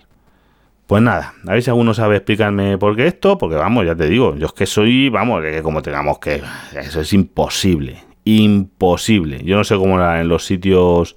Pues 0.92 1.02
nada, 1.02 1.36
a 1.48 1.54
ver 1.54 1.64
si 1.64 1.70
alguno 1.70 1.94
sabe 1.94 2.18
explicarme 2.18 2.78
por 2.78 2.98
qué 2.98 3.08
esto, 3.08 3.38
porque 3.38 3.56
vamos, 3.56 3.86
ya 3.86 3.96
te 3.96 4.10
digo, 4.10 4.36
yo 4.36 4.48
es 4.48 4.52
que 4.54 4.66
soy, 4.66 5.08
vamos, 5.08 5.42
que 5.42 5.64
como 5.64 5.82
tengamos 5.82 6.20
que... 6.20 6.42
Eso 6.76 7.00
es 7.00 7.14
imposible, 7.14 8.04
imposible. 8.26 9.42
Yo 9.46 9.56
no 9.56 9.64
sé 9.64 9.78
cómo 9.78 10.04
en 10.04 10.28
los 10.28 10.46
sitios 10.46 11.16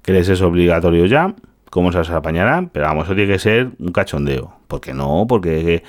que 0.00 0.12
les 0.12 0.28
es 0.30 0.40
obligatorio 0.40 1.04
ya, 1.04 1.34
cómo 1.68 1.92
se 1.92 1.98
las 1.98 2.08
apañarán, 2.10 2.70
pero 2.70 2.86
vamos, 2.86 3.04
eso 3.04 3.14
tiene 3.14 3.32
que 3.32 3.38
ser 3.38 3.72
un 3.78 3.92
cachondeo. 3.92 4.54
¿Por 4.66 4.80
qué 4.80 4.94
no? 4.94 5.26
Porque 5.28 5.84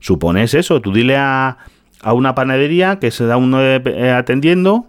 supones 0.00 0.54
eso, 0.54 0.80
tú 0.80 0.92
dile 0.92 1.16
a, 1.16 1.58
a 2.02 2.12
una 2.12 2.34
panadería 2.34 2.98
que 2.98 3.10
se 3.10 3.26
da 3.26 3.36
uno 3.36 3.62
eh, 3.62 4.10
atendiendo, 4.10 4.86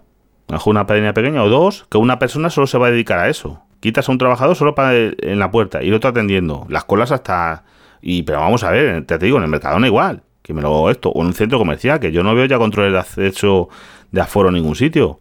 a 0.48 0.60
una 0.66 0.86
panadería 0.86 1.14
pequeña 1.14 1.44
o 1.44 1.48
dos, 1.48 1.86
que 1.90 1.98
una 1.98 2.18
persona 2.18 2.50
solo 2.50 2.66
se 2.66 2.78
va 2.78 2.88
a 2.88 2.90
dedicar 2.90 3.18
a 3.18 3.28
eso. 3.28 3.62
Quitas 3.80 4.08
a 4.08 4.12
un 4.12 4.18
trabajador 4.18 4.56
solo 4.56 4.74
para 4.74 4.94
en 4.94 5.38
la 5.38 5.50
puerta 5.50 5.82
y 5.82 5.88
el 5.88 5.94
otro 5.94 6.10
atendiendo. 6.10 6.66
Las 6.68 6.84
colas 6.84 7.10
hasta 7.12 7.64
y, 8.02 8.24
pero 8.24 8.40
vamos 8.40 8.64
a 8.64 8.70
ver, 8.70 9.04
te 9.06 9.16
digo, 9.18 9.38
en 9.38 9.44
el 9.44 9.48
Mercadona 9.48 9.86
igual, 9.86 10.22
que 10.42 10.52
me 10.52 10.60
lo 10.60 10.90
esto, 10.90 11.10
o 11.10 11.20
en 11.20 11.28
un 11.28 11.34
centro 11.34 11.58
comercial, 11.58 12.00
que 12.00 12.10
yo 12.10 12.24
no 12.24 12.34
veo 12.34 12.46
ya 12.46 12.58
controles 12.58 12.92
de 12.92 12.98
acceso 12.98 13.68
de 14.10 14.20
aforo 14.20 14.48
en 14.48 14.56
ningún 14.56 14.74
sitio. 14.74 15.20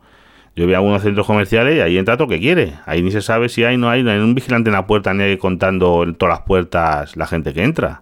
Yo 0.55 0.67
veo 0.67 0.75
algunos 0.75 1.01
centros 1.01 1.25
comerciales 1.27 1.77
y 1.77 1.79
ahí 1.79 1.97
entra 1.97 2.17
todo 2.17 2.25
lo 2.25 2.31
que 2.31 2.39
quiere. 2.39 2.73
Ahí 2.85 3.01
ni 3.01 3.11
se 3.11 3.21
sabe 3.21 3.47
si 3.47 3.63
hay 3.63 3.77
no 3.77 3.89
hay, 3.89 4.03
no 4.03 4.11
hay 4.11 4.19
un 4.19 4.35
vigilante 4.35 4.69
en 4.69 4.73
la 4.73 4.85
puerta 4.85 5.13
ni 5.13 5.23
hay 5.23 5.37
contando 5.37 6.03
en 6.03 6.15
todas 6.15 6.39
las 6.39 6.45
puertas 6.45 7.15
la 7.15 7.27
gente 7.27 7.53
que 7.53 7.63
entra. 7.63 8.01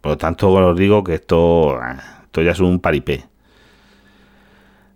Por 0.00 0.12
lo 0.12 0.18
tanto, 0.18 0.50
os 0.50 0.78
digo 0.78 1.04
que 1.04 1.14
esto, 1.14 1.78
esto 2.24 2.42
ya 2.42 2.52
es 2.52 2.60
un 2.60 2.80
paripé. 2.80 3.24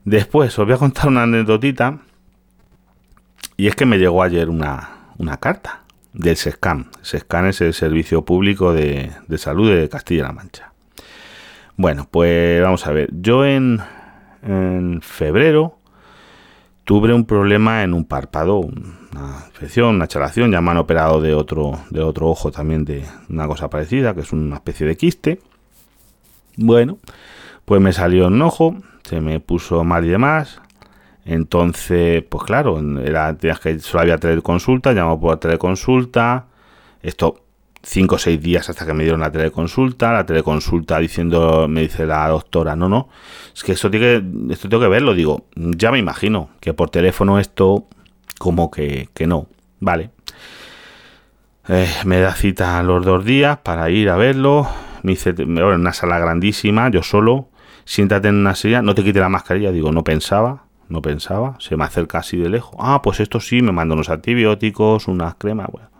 Después 0.04 0.58
os 0.58 0.66
voy 0.66 0.74
a 0.74 0.78
contar 0.78 1.08
una 1.08 1.22
anécdotita. 1.22 1.98
Y 3.56 3.68
es 3.68 3.76
que 3.76 3.86
me 3.86 3.98
llegó 3.98 4.22
ayer 4.22 4.48
una, 4.48 5.12
una 5.18 5.36
carta 5.36 5.82
del 6.12 6.36
SESCAM. 6.36 6.90
SESCAM 7.02 7.46
es 7.46 7.60
el 7.60 7.74
Servicio 7.74 8.24
Público 8.24 8.72
de, 8.72 9.12
Salud 9.36 9.70
de 9.70 9.88
Castilla-La 9.88 10.32
Mancha. 10.32 10.72
Bueno, 11.76 12.08
pues 12.10 12.62
vamos 12.62 12.86
a 12.86 12.92
ver. 12.92 13.10
Yo 13.12 13.44
en, 13.44 13.80
en 14.42 15.00
febrero 15.02 15.78
tuve 16.84 17.12
un 17.12 17.24
problema 17.24 17.82
en 17.82 17.94
un 17.94 18.04
párpado, 18.04 18.58
una 18.58 19.46
infección, 19.48 19.96
una 19.96 20.06
chalación, 20.06 20.52
ya 20.52 20.60
me 20.60 20.70
han 20.70 20.76
operado 20.76 21.20
de 21.20 21.34
otro, 21.34 21.78
de 21.90 22.02
otro 22.02 22.28
ojo 22.28 22.50
también 22.50 22.84
de 22.84 23.04
una 23.28 23.46
cosa 23.46 23.68
parecida, 23.68 24.14
que 24.14 24.20
es 24.20 24.32
una 24.32 24.56
especie 24.56 24.86
de 24.86 24.96
quiste. 24.96 25.40
Bueno, 26.56 26.98
pues 27.64 27.80
me 27.80 27.92
salió 27.92 28.28
un 28.28 28.40
ojo, 28.42 28.76
se 29.02 29.20
me 29.20 29.40
puso 29.40 29.82
mal 29.84 30.04
y 30.04 30.08
demás, 30.08 30.60
entonces, 31.24 32.22
pues 32.28 32.44
claro, 32.44 32.78
era, 33.00 33.34
tenías 33.36 33.60
que 33.60 33.78
solo 33.78 34.02
había 34.02 34.18
teleconsulta, 34.18 34.92
llamó 34.92 35.18
por 35.18 35.38
teleconsulta. 35.38 36.46
Esto 37.02 37.43
cinco 37.84 38.16
o 38.16 38.18
seis 38.18 38.40
días 38.42 38.68
hasta 38.68 38.86
que 38.86 38.94
me 38.94 39.04
dieron 39.04 39.20
la 39.20 39.30
teleconsulta, 39.30 40.12
la 40.12 40.26
teleconsulta 40.26 40.98
diciendo, 40.98 41.68
me 41.68 41.82
dice 41.82 42.06
la 42.06 42.26
doctora, 42.28 42.74
no, 42.74 42.88
no, 42.88 43.08
es 43.54 43.62
que 43.62 43.72
esto 43.72 43.90
tiene 43.90 44.06
que, 44.06 44.52
esto 44.52 44.68
tengo 44.68 44.82
que 44.82 44.88
verlo, 44.88 45.14
digo, 45.14 45.46
ya 45.54 45.92
me 45.92 45.98
imagino 45.98 46.50
que 46.60 46.74
por 46.74 46.90
teléfono 46.90 47.38
esto 47.38 47.86
como 48.38 48.70
que, 48.70 49.08
que 49.14 49.26
no, 49.26 49.46
vale. 49.80 50.10
Eh, 51.68 51.88
me 52.04 52.20
da 52.20 52.32
cita 52.34 52.82
los 52.82 53.04
dos 53.04 53.24
días 53.24 53.58
para 53.58 53.88
ir 53.90 54.10
a 54.10 54.16
verlo, 54.16 54.66
me 55.02 55.12
dice, 55.12 55.34
en 55.36 55.58
una 55.58 55.92
sala 55.92 56.18
grandísima, 56.18 56.90
yo 56.90 57.02
solo, 57.02 57.48
siéntate 57.84 58.28
en 58.28 58.36
una 58.36 58.54
silla, 58.54 58.82
no 58.82 58.94
te 58.94 59.04
quite 59.04 59.20
la 59.20 59.28
mascarilla, 59.28 59.72
digo, 59.72 59.92
no 59.92 60.04
pensaba, 60.04 60.64
no 60.88 61.00
pensaba, 61.00 61.56
se 61.60 61.76
me 61.76 61.84
acerca 61.84 62.18
así 62.18 62.36
de 62.36 62.50
lejos. 62.50 62.74
Ah, 62.78 63.00
pues 63.02 63.20
esto 63.20 63.40
sí, 63.40 63.62
me 63.62 63.72
manda 63.72 63.94
unos 63.94 64.10
antibióticos, 64.10 65.08
unas 65.08 65.34
cremas, 65.36 65.68
bueno. 65.72 65.93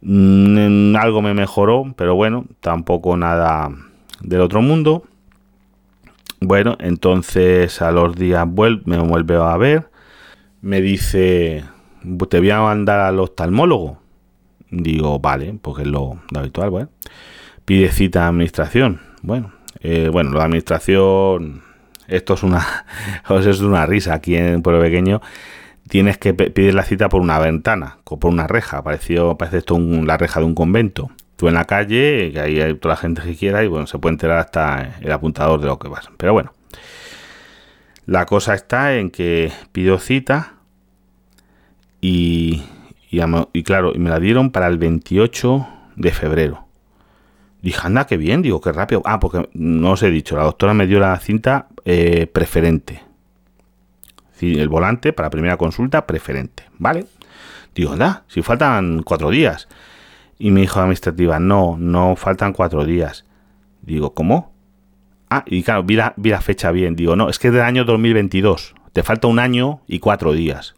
Mm, 0.00 0.96
algo 0.96 1.22
me 1.22 1.34
mejoró, 1.34 1.92
pero 1.96 2.14
bueno, 2.14 2.46
tampoco 2.60 3.16
nada 3.16 3.70
del 4.20 4.40
otro 4.40 4.62
mundo. 4.62 5.04
Bueno, 6.40 6.76
entonces 6.80 7.82
a 7.82 7.90
los 7.90 8.14
días 8.16 8.46
me 8.46 8.98
vuelve 8.98 9.36
a 9.36 9.56
ver, 9.56 9.90
me 10.60 10.80
dice, 10.80 11.64
te 12.28 12.38
voy 12.38 12.50
a 12.50 12.60
mandar 12.60 13.00
al 13.00 13.18
oftalmólogo. 13.18 13.98
Digo, 14.70 15.18
vale, 15.18 15.58
porque 15.60 15.82
es 15.82 15.88
lo, 15.88 16.20
habitual, 16.36 16.70
bueno. 16.70 16.88
Pide 17.64 17.90
cita 17.90 18.24
a 18.24 18.28
administración. 18.28 19.00
Bueno, 19.22 19.52
eh, 19.80 20.08
bueno, 20.12 20.32
la 20.32 20.44
administración 20.44 21.62
esto 22.08 22.34
es 22.34 22.42
una, 22.42 22.66
es 23.28 23.60
una 23.60 23.86
risa 23.86 24.14
aquí 24.14 24.34
en 24.34 24.62
Pueblo 24.62 24.82
Pequeño, 24.82 25.20
tienes 25.88 26.18
que 26.18 26.34
pedir 26.34 26.74
la 26.74 26.84
cita 26.84 27.08
por 27.08 27.20
una 27.20 27.38
ventana, 27.38 27.98
o 28.04 28.18
por 28.18 28.30
una 28.30 28.46
reja, 28.46 28.82
pareció, 28.82 29.36
parece 29.36 29.58
esto 29.58 29.78
la 29.78 30.16
reja 30.16 30.40
de 30.40 30.46
un 30.46 30.54
convento. 30.54 31.10
Tú 31.36 31.48
en 31.48 31.54
la 31.54 31.64
calle, 31.64 32.30
que 32.32 32.40
ahí 32.40 32.60
hay 32.60 32.74
toda 32.74 32.94
la 32.94 33.00
gente 33.00 33.22
que 33.22 33.36
quiera 33.36 33.62
y 33.62 33.68
bueno, 33.68 33.86
se 33.86 33.98
puede 33.98 34.14
enterar 34.14 34.38
hasta 34.38 34.98
el 35.00 35.12
apuntador 35.12 35.60
de 35.60 35.66
lo 35.66 35.78
que 35.78 35.88
vas. 35.88 36.08
Pero 36.16 36.32
bueno, 36.32 36.52
la 38.06 38.26
cosa 38.26 38.54
está 38.54 38.96
en 38.96 39.10
que 39.10 39.52
pido 39.72 39.98
cita 39.98 40.54
y, 42.00 42.64
y, 43.10 43.20
y 43.52 43.62
claro, 43.62 43.92
me 43.96 44.10
la 44.10 44.18
dieron 44.18 44.50
para 44.50 44.66
el 44.66 44.78
28 44.78 45.68
de 45.96 46.10
febrero. 46.12 46.66
Dije, 47.62 47.80
anda, 47.84 48.06
qué 48.06 48.16
bien, 48.16 48.42
digo, 48.42 48.60
qué 48.60 48.72
rápido. 48.72 49.02
Ah, 49.04 49.18
porque 49.20 49.48
no 49.52 49.92
os 49.92 50.02
he 50.02 50.10
dicho, 50.10 50.36
la 50.36 50.44
doctora 50.44 50.74
me 50.74 50.86
dio 50.86 51.00
la 51.00 51.18
cinta 51.18 51.68
eh, 51.84 52.26
preferente. 52.26 53.07
El 54.40 54.68
volante 54.68 55.12
para 55.12 55.30
primera 55.30 55.56
consulta 55.56 56.06
preferente, 56.06 56.64
¿vale? 56.78 57.06
Digo, 57.74 57.92
anda, 57.92 58.24
si 58.28 58.42
faltan 58.42 59.02
cuatro 59.02 59.30
días. 59.30 59.68
Y 60.38 60.50
me 60.50 60.60
dijo 60.60 60.78
administrativa, 60.78 61.38
no, 61.38 61.76
no 61.78 62.14
faltan 62.16 62.52
cuatro 62.52 62.84
días. 62.84 63.24
Digo, 63.82 64.14
¿cómo? 64.14 64.52
Ah, 65.30 65.44
y 65.46 65.62
claro, 65.62 65.82
vi 65.82 65.96
la, 65.96 66.14
vi 66.16 66.30
la 66.30 66.40
fecha 66.40 66.70
bien. 66.70 66.94
Digo, 66.94 67.16
no, 67.16 67.28
es 67.28 67.38
que 67.38 67.48
es 67.48 67.54
del 67.54 67.62
año 67.62 67.84
2022. 67.84 68.74
Te 68.92 69.02
falta 69.02 69.26
un 69.26 69.38
año 69.38 69.80
y 69.86 69.98
cuatro 69.98 70.32
días. 70.32 70.74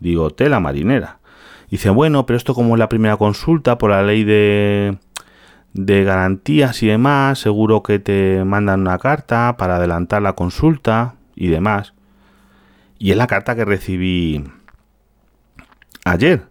Digo, 0.00 0.30
tela 0.30 0.60
marinera. 0.60 1.18
Dice, 1.70 1.90
bueno, 1.90 2.26
pero 2.26 2.36
esto 2.36 2.54
como 2.54 2.74
es 2.74 2.78
la 2.78 2.88
primera 2.88 3.16
consulta 3.16 3.78
por 3.78 3.90
la 3.90 4.02
ley 4.02 4.24
de 4.24 4.98
de 5.74 6.04
garantías 6.04 6.82
y 6.82 6.86
demás, 6.86 7.40
seguro 7.40 7.82
que 7.82 7.98
te 7.98 8.44
mandan 8.44 8.80
una 8.82 8.98
carta 8.98 9.56
para 9.58 9.76
adelantar 9.76 10.22
la 10.22 10.34
consulta 10.34 11.16
y 11.34 11.48
demás. 11.48 11.93
Y 13.04 13.10
es 13.10 13.18
la 13.18 13.26
carta 13.26 13.54
que 13.54 13.66
recibí 13.66 14.42
ayer. 16.06 16.46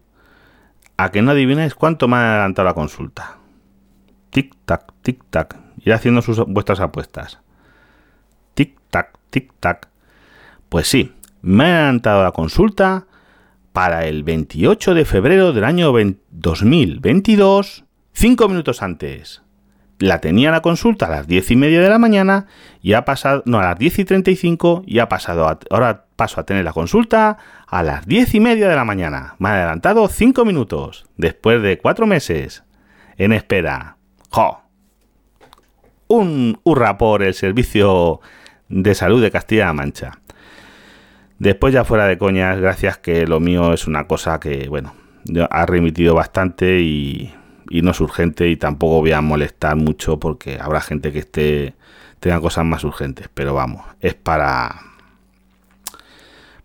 A 0.97 1.09
que 1.09 1.23
no 1.23 1.31
adivináis 1.31 1.73
cuánto 1.73 2.07
me 2.07 2.17
ha 2.17 2.33
adelantado 2.33 2.67
la 2.67 2.75
consulta. 2.75 3.39
Tic 4.29 4.53
tac, 4.63 4.93
tic 5.01 5.23
tac. 5.31 5.57
Ir 5.83 5.93
haciendo 5.93 6.21
sus, 6.21 6.37
vuestras 6.45 6.79
apuestas. 6.79 7.39
Tic 8.53 8.77
tac, 8.91 9.17
tic 9.31 9.51
tac. 9.59 9.87
Pues 10.69 10.87
sí, 10.87 11.11
me 11.41 11.63
ha 11.63 11.77
adelantado 11.85 12.21
la 12.21 12.33
consulta 12.33 13.07
para 13.71 14.05
el 14.05 14.21
28 14.21 14.93
de 14.93 15.05
febrero 15.05 15.53
del 15.53 15.63
año 15.63 15.91
2022 16.29 17.83
Cinco 18.11 18.47
minutos 18.47 18.83
antes. 18.83 19.42
La 19.99 20.19
tenía 20.19 20.51
la 20.51 20.61
consulta 20.61 21.05
a 21.05 21.09
las 21.09 21.27
diez 21.27 21.51
y 21.51 21.55
media 21.55 21.79
de 21.79 21.87
la 21.87 21.99
mañana 21.99 22.47
y 22.81 22.93
ha 22.93 23.05
pasado, 23.05 23.43
no, 23.45 23.59
a 23.59 23.63
las 23.63 23.79
diez 23.79 23.99
y 23.99 24.05
treinta 24.05 24.31
y 24.31 24.35
cinco 24.35 24.83
y 24.85 24.99
ha 24.99 25.07
pasado, 25.07 25.59
ahora 25.69 26.05
paso 26.15 26.41
a 26.41 26.45
tener 26.45 26.65
la 26.65 26.73
consulta 26.73 27.37
a 27.67 27.83
las 27.83 28.05
diez 28.05 28.33
y 28.35 28.39
media 28.39 28.67
de 28.67 28.75
la 28.75 28.85
mañana. 28.85 29.35
Me 29.39 29.49
ha 29.49 29.53
adelantado 29.53 30.07
cinco 30.07 30.45
minutos, 30.45 31.05
después 31.15 31.61
de 31.61 31.77
cuatro 31.77 32.07
meses, 32.07 32.63
en 33.17 33.31
espera. 33.33 33.97
¡Jo! 34.29 34.61
Un 36.07 36.59
hurra 36.63 36.97
por 36.97 37.23
el 37.23 37.33
servicio 37.33 38.19
de 38.69 38.95
salud 38.95 39.21
de 39.21 39.31
Castilla-La 39.31 39.73
Mancha. 39.73 40.19
Después 41.39 41.73
ya 41.73 41.83
fuera 41.83 42.07
de 42.07 42.17
coñas, 42.17 42.59
gracias 42.59 42.97
que 42.97 43.25
lo 43.25 43.39
mío 43.39 43.73
es 43.73 43.87
una 43.87 44.07
cosa 44.07 44.39
que, 44.39 44.67
bueno, 44.69 44.93
ha 45.49 45.65
remitido 45.65 46.13
bastante 46.15 46.81
y 46.81 47.33
y 47.73 47.81
no 47.81 47.89
es 47.89 47.99
urgente 47.99 48.47
y 48.49 48.55
tampoco 48.55 48.99
voy 48.99 49.13
a 49.13 49.21
molestar 49.21 49.75
mucho 49.75 50.19
porque 50.19 50.59
habrá 50.61 50.79
gente 50.79 51.11
que 51.11 51.19
esté 51.19 51.73
tenga 52.19 52.39
cosas 52.39 52.63
más 52.65 52.83
urgentes, 52.83 53.29
pero 53.33 53.55
vamos, 53.55 53.83
es 53.99 54.13
para 54.13 54.79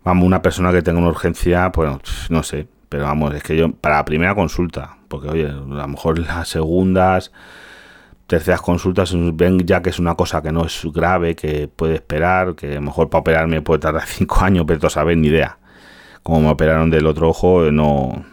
vamos, 0.03 0.23
una 0.23 0.43
persona 0.43 0.71
que 0.71 0.83
tenga 0.83 0.99
una 0.99 1.09
urgencia, 1.09 1.71
pues 1.71 1.89
no 2.29 2.43
sé, 2.43 2.67
pero 2.89 3.05
vamos, 3.05 3.33
es 3.33 3.41
que 3.41 3.57
yo 3.57 3.71
para 3.71 3.95
la 3.97 4.05
primera 4.05 4.35
consulta, 4.35 4.97
porque 5.07 5.29
oye, 5.29 5.47
a 5.47 5.53
lo 5.53 5.87
mejor 5.87 6.19
las 6.27 6.47
segundas 6.47 7.31
terceras 8.27 8.61
consultas 8.61 9.11
ven 9.33 9.65
ya 9.65 9.81
que 9.81 9.89
es 9.89 9.97
una 9.97 10.13
cosa 10.13 10.43
que 10.43 10.51
no 10.51 10.63
es 10.63 10.83
grave, 10.93 11.35
que 11.35 11.67
puede 11.67 11.95
esperar, 11.95 12.53
que 12.53 12.73
a 12.73 12.75
lo 12.75 12.81
mejor 12.81 13.09
para 13.09 13.21
operarme 13.21 13.63
puede 13.63 13.79
tardar 13.79 14.03
cinco 14.05 14.41
años, 14.41 14.65
pero 14.67 14.79
no 14.83 14.89
saben 14.91 15.21
ni 15.21 15.29
idea. 15.29 15.57
Como 16.21 16.41
me 16.41 16.49
operaron 16.49 16.91
del 16.91 17.07
otro 17.07 17.29
ojo, 17.29 17.71
no, 17.71 18.23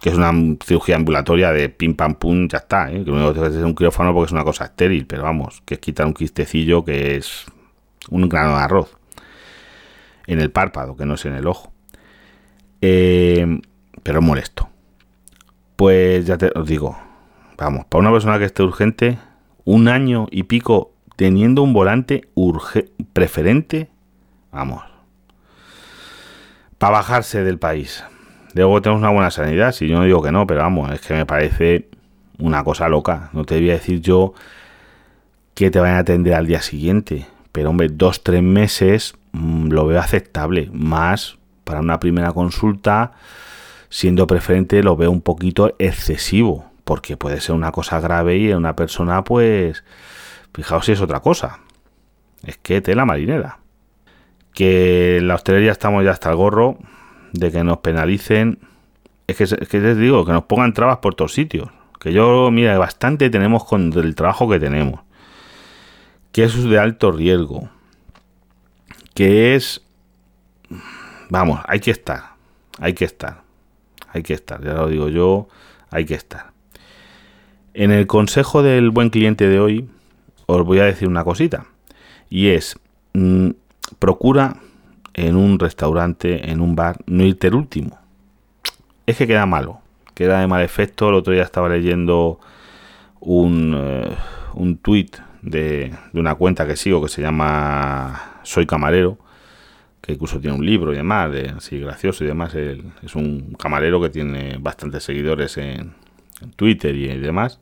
que 0.00 0.10
es 0.10 0.16
una 0.16 0.32
cirugía 0.64 0.96
ambulatoria 0.96 1.50
de 1.50 1.68
pim 1.68 1.94
pam 1.94 2.14
pum, 2.14 2.48
ya 2.48 2.58
está, 2.58 2.90
¿eh? 2.92 3.04
que 3.04 3.10
no 3.10 3.30
es 3.30 3.54
un 3.56 3.74
quirófano 3.74 4.14
porque 4.14 4.26
es 4.26 4.32
una 4.32 4.44
cosa 4.44 4.66
estéril, 4.66 5.06
pero 5.06 5.24
vamos, 5.24 5.62
que 5.64 5.74
es 5.74 5.80
quitar 5.80 6.06
un 6.06 6.14
quistecillo 6.14 6.84
que 6.84 7.16
es 7.16 7.46
un 8.10 8.28
grano 8.28 8.56
de 8.56 8.62
arroz 8.62 8.96
en 10.26 10.40
el 10.40 10.50
párpado, 10.50 10.96
que 10.96 11.04
no 11.04 11.14
es 11.14 11.24
en 11.24 11.34
el 11.34 11.46
ojo. 11.46 11.72
Eh, 12.80 13.60
pero 14.02 14.22
molesto. 14.22 14.68
Pues 15.74 16.26
ya 16.26 16.38
te 16.38 16.50
os 16.54 16.66
digo, 16.66 16.96
vamos, 17.56 17.84
para 17.86 18.00
una 18.00 18.12
persona 18.12 18.38
que 18.38 18.44
esté 18.44 18.62
urgente, 18.62 19.18
un 19.64 19.88
año 19.88 20.26
y 20.30 20.44
pico 20.44 20.92
teniendo 21.16 21.62
un 21.62 21.72
volante 21.72 22.28
preferente, 23.12 23.90
vamos, 24.52 24.84
para 26.78 26.98
bajarse 26.98 27.42
del 27.42 27.58
país. 27.58 28.04
Luego 28.54 28.80
tenemos 28.82 29.00
una 29.00 29.10
buena 29.10 29.30
sanidad, 29.30 29.72
si 29.72 29.88
yo 29.88 29.98
no 29.98 30.04
digo 30.04 30.22
que 30.22 30.32
no, 30.32 30.46
pero 30.46 30.60
vamos, 30.62 30.90
es 30.92 31.00
que 31.00 31.14
me 31.14 31.26
parece 31.26 31.88
una 32.38 32.64
cosa 32.64 32.88
loca. 32.88 33.30
No 33.32 33.44
te 33.44 33.58
voy 33.58 33.70
a 33.70 33.74
decir 33.74 34.00
yo 34.00 34.34
que 35.54 35.70
te 35.70 35.80
vayan 35.80 35.96
a 35.96 36.00
atender 36.00 36.34
al 36.34 36.46
día 36.46 36.62
siguiente, 36.62 37.26
pero 37.52 37.70
hombre, 37.70 37.88
dos, 37.90 38.22
tres 38.22 38.42
meses 38.42 39.14
mm, 39.32 39.68
lo 39.68 39.86
veo 39.86 40.00
aceptable. 40.00 40.70
Más 40.72 41.38
para 41.64 41.80
una 41.80 42.00
primera 42.00 42.32
consulta, 42.32 43.12
siendo 43.90 44.26
preferente, 44.26 44.82
lo 44.82 44.96
veo 44.96 45.10
un 45.10 45.20
poquito 45.20 45.74
excesivo, 45.78 46.70
porque 46.84 47.16
puede 47.16 47.40
ser 47.40 47.54
una 47.54 47.72
cosa 47.72 48.00
grave 48.00 48.38
y 48.38 48.50
en 48.50 48.56
una 48.56 48.76
persona, 48.76 49.24
pues, 49.24 49.84
fijaos 50.54 50.86
si 50.86 50.92
es 50.92 51.00
otra 51.00 51.20
cosa. 51.20 51.60
Es 52.44 52.56
que 52.56 52.80
tela 52.80 53.04
marinera. 53.04 53.58
Que 54.54 55.18
en 55.18 55.28
la 55.28 55.34
hostelería 55.34 55.72
estamos 55.72 56.04
ya 56.04 56.12
hasta 56.12 56.30
el 56.30 56.36
gorro, 56.36 56.78
de 57.32 57.50
que 57.50 57.64
nos 57.64 57.78
penalicen. 57.78 58.58
Es 59.26 59.36
que, 59.36 59.80
les 59.80 59.98
digo, 59.98 60.24
que 60.24 60.32
nos 60.32 60.44
pongan 60.44 60.72
trabas 60.72 60.98
por 60.98 61.14
todos 61.14 61.32
sitios. 61.32 61.68
Que 62.00 62.12
yo, 62.12 62.50
mira, 62.50 62.78
bastante 62.78 63.28
tenemos 63.30 63.64
con 63.64 63.92
el 63.92 64.14
trabajo 64.14 64.48
que 64.48 64.58
tenemos. 64.58 65.00
Que 66.32 66.44
es 66.44 66.62
de 66.64 66.78
alto 66.78 67.12
riesgo. 67.12 67.68
Que 69.14 69.54
es... 69.54 69.84
Vamos, 71.28 71.60
hay 71.66 71.80
que 71.80 71.90
estar. 71.90 72.34
Hay 72.78 72.94
que 72.94 73.04
estar. 73.04 73.42
Hay 74.12 74.22
que 74.22 74.34
estar. 74.34 74.62
Ya 74.64 74.74
lo 74.74 74.88
digo 74.88 75.08
yo, 75.08 75.48
hay 75.90 76.06
que 76.06 76.14
estar. 76.14 76.52
En 77.74 77.90
el 77.90 78.06
consejo 78.06 78.62
del 78.62 78.90
buen 78.90 79.10
cliente 79.10 79.48
de 79.48 79.60
hoy, 79.60 79.88
os 80.46 80.64
voy 80.64 80.78
a 80.78 80.84
decir 80.84 81.06
una 81.06 81.24
cosita. 81.24 81.66
Y 82.30 82.48
es, 82.48 82.78
mm, 83.12 83.50
procura 83.98 84.56
en 85.26 85.36
un 85.36 85.58
restaurante, 85.58 86.50
en 86.50 86.60
un 86.60 86.76
bar, 86.76 86.96
no 87.06 87.24
irte 87.24 87.48
el 87.48 87.54
último. 87.54 87.98
Es 89.06 89.16
que 89.16 89.26
queda 89.26 89.46
malo, 89.46 89.80
queda 90.14 90.40
de 90.40 90.46
mal 90.46 90.62
efecto. 90.62 91.08
El 91.08 91.16
otro 91.16 91.32
día 91.32 91.42
estaba 91.42 91.68
leyendo 91.68 92.38
un, 93.20 93.74
eh, 93.76 94.10
un 94.54 94.76
tweet 94.76 95.10
de, 95.42 95.92
una 96.12 96.36
cuenta 96.36 96.66
que 96.66 96.76
sigo 96.76 97.02
que 97.02 97.08
se 97.08 97.20
llama 97.20 98.40
Soy 98.44 98.66
Camarero, 98.66 99.18
que 100.00 100.12
incluso 100.12 100.40
tiene 100.40 100.56
un 100.56 100.64
libro 100.64 100.92
y 100.92 100.96
demás, 100.96 101.32
de, 101.32 101.48
así 101.48 101.80
gracioso 101.80 102.22
y 102.22 102.28
demás. 102.28 102.54
es 102.54 103.14
un 103.16 103.56
camarero 103.58 104.00
que 104.00 104.10
tiene 104.10 104.56
bastantes 104.60 105.02
seguidores 105.02 105.56
en, 105.58 105.94
en 106.40 106.50
Twitter 106.54 106.94
y 106.94 107.08
demás 107.18 107.58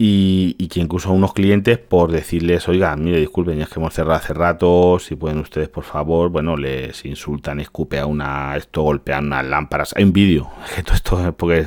y, 0.00 0.68
que 0.68 0.78
incluso 0.78 1.08
a 1.08 1.12
unos 1.12 1.32
clientes 1.32 1.76
por 1.76 2.12
decirles, 2.12 2.68
oiga, 2.68 2.94
mire, 2.94 3.18
disculpen, 3.18 3.60
es 3.60 3.68
que 3.68 3.80
hemos 3.80 3.92
cerrado 3.92 4.14
hace 4.20 4.32
rato, 4.32 4.98
si 5.00 5.16
pueden 5.16 5.38
ustedes, 5.38 5.68
por 5.68 5.82
favor, 5.82 6.30
bueno, 6.30 6.56
les 6.56 7.04
insultan, 7.04 7.58
escupe 7.58 7.98
a 7.98 8.06
una, 8.06 8.56
esto 8.56 8.82
golpean 8.82 9.26
unas 9.26 9.44
lámparas. 9.44 9.92
Hay 9.96 10.04
un 10.04 10.12
vídeo, 10.12 10.50
todo 10.84 10.94
esto 10.94 11.28
es 11.28 11.34
porque, 11.34 11.66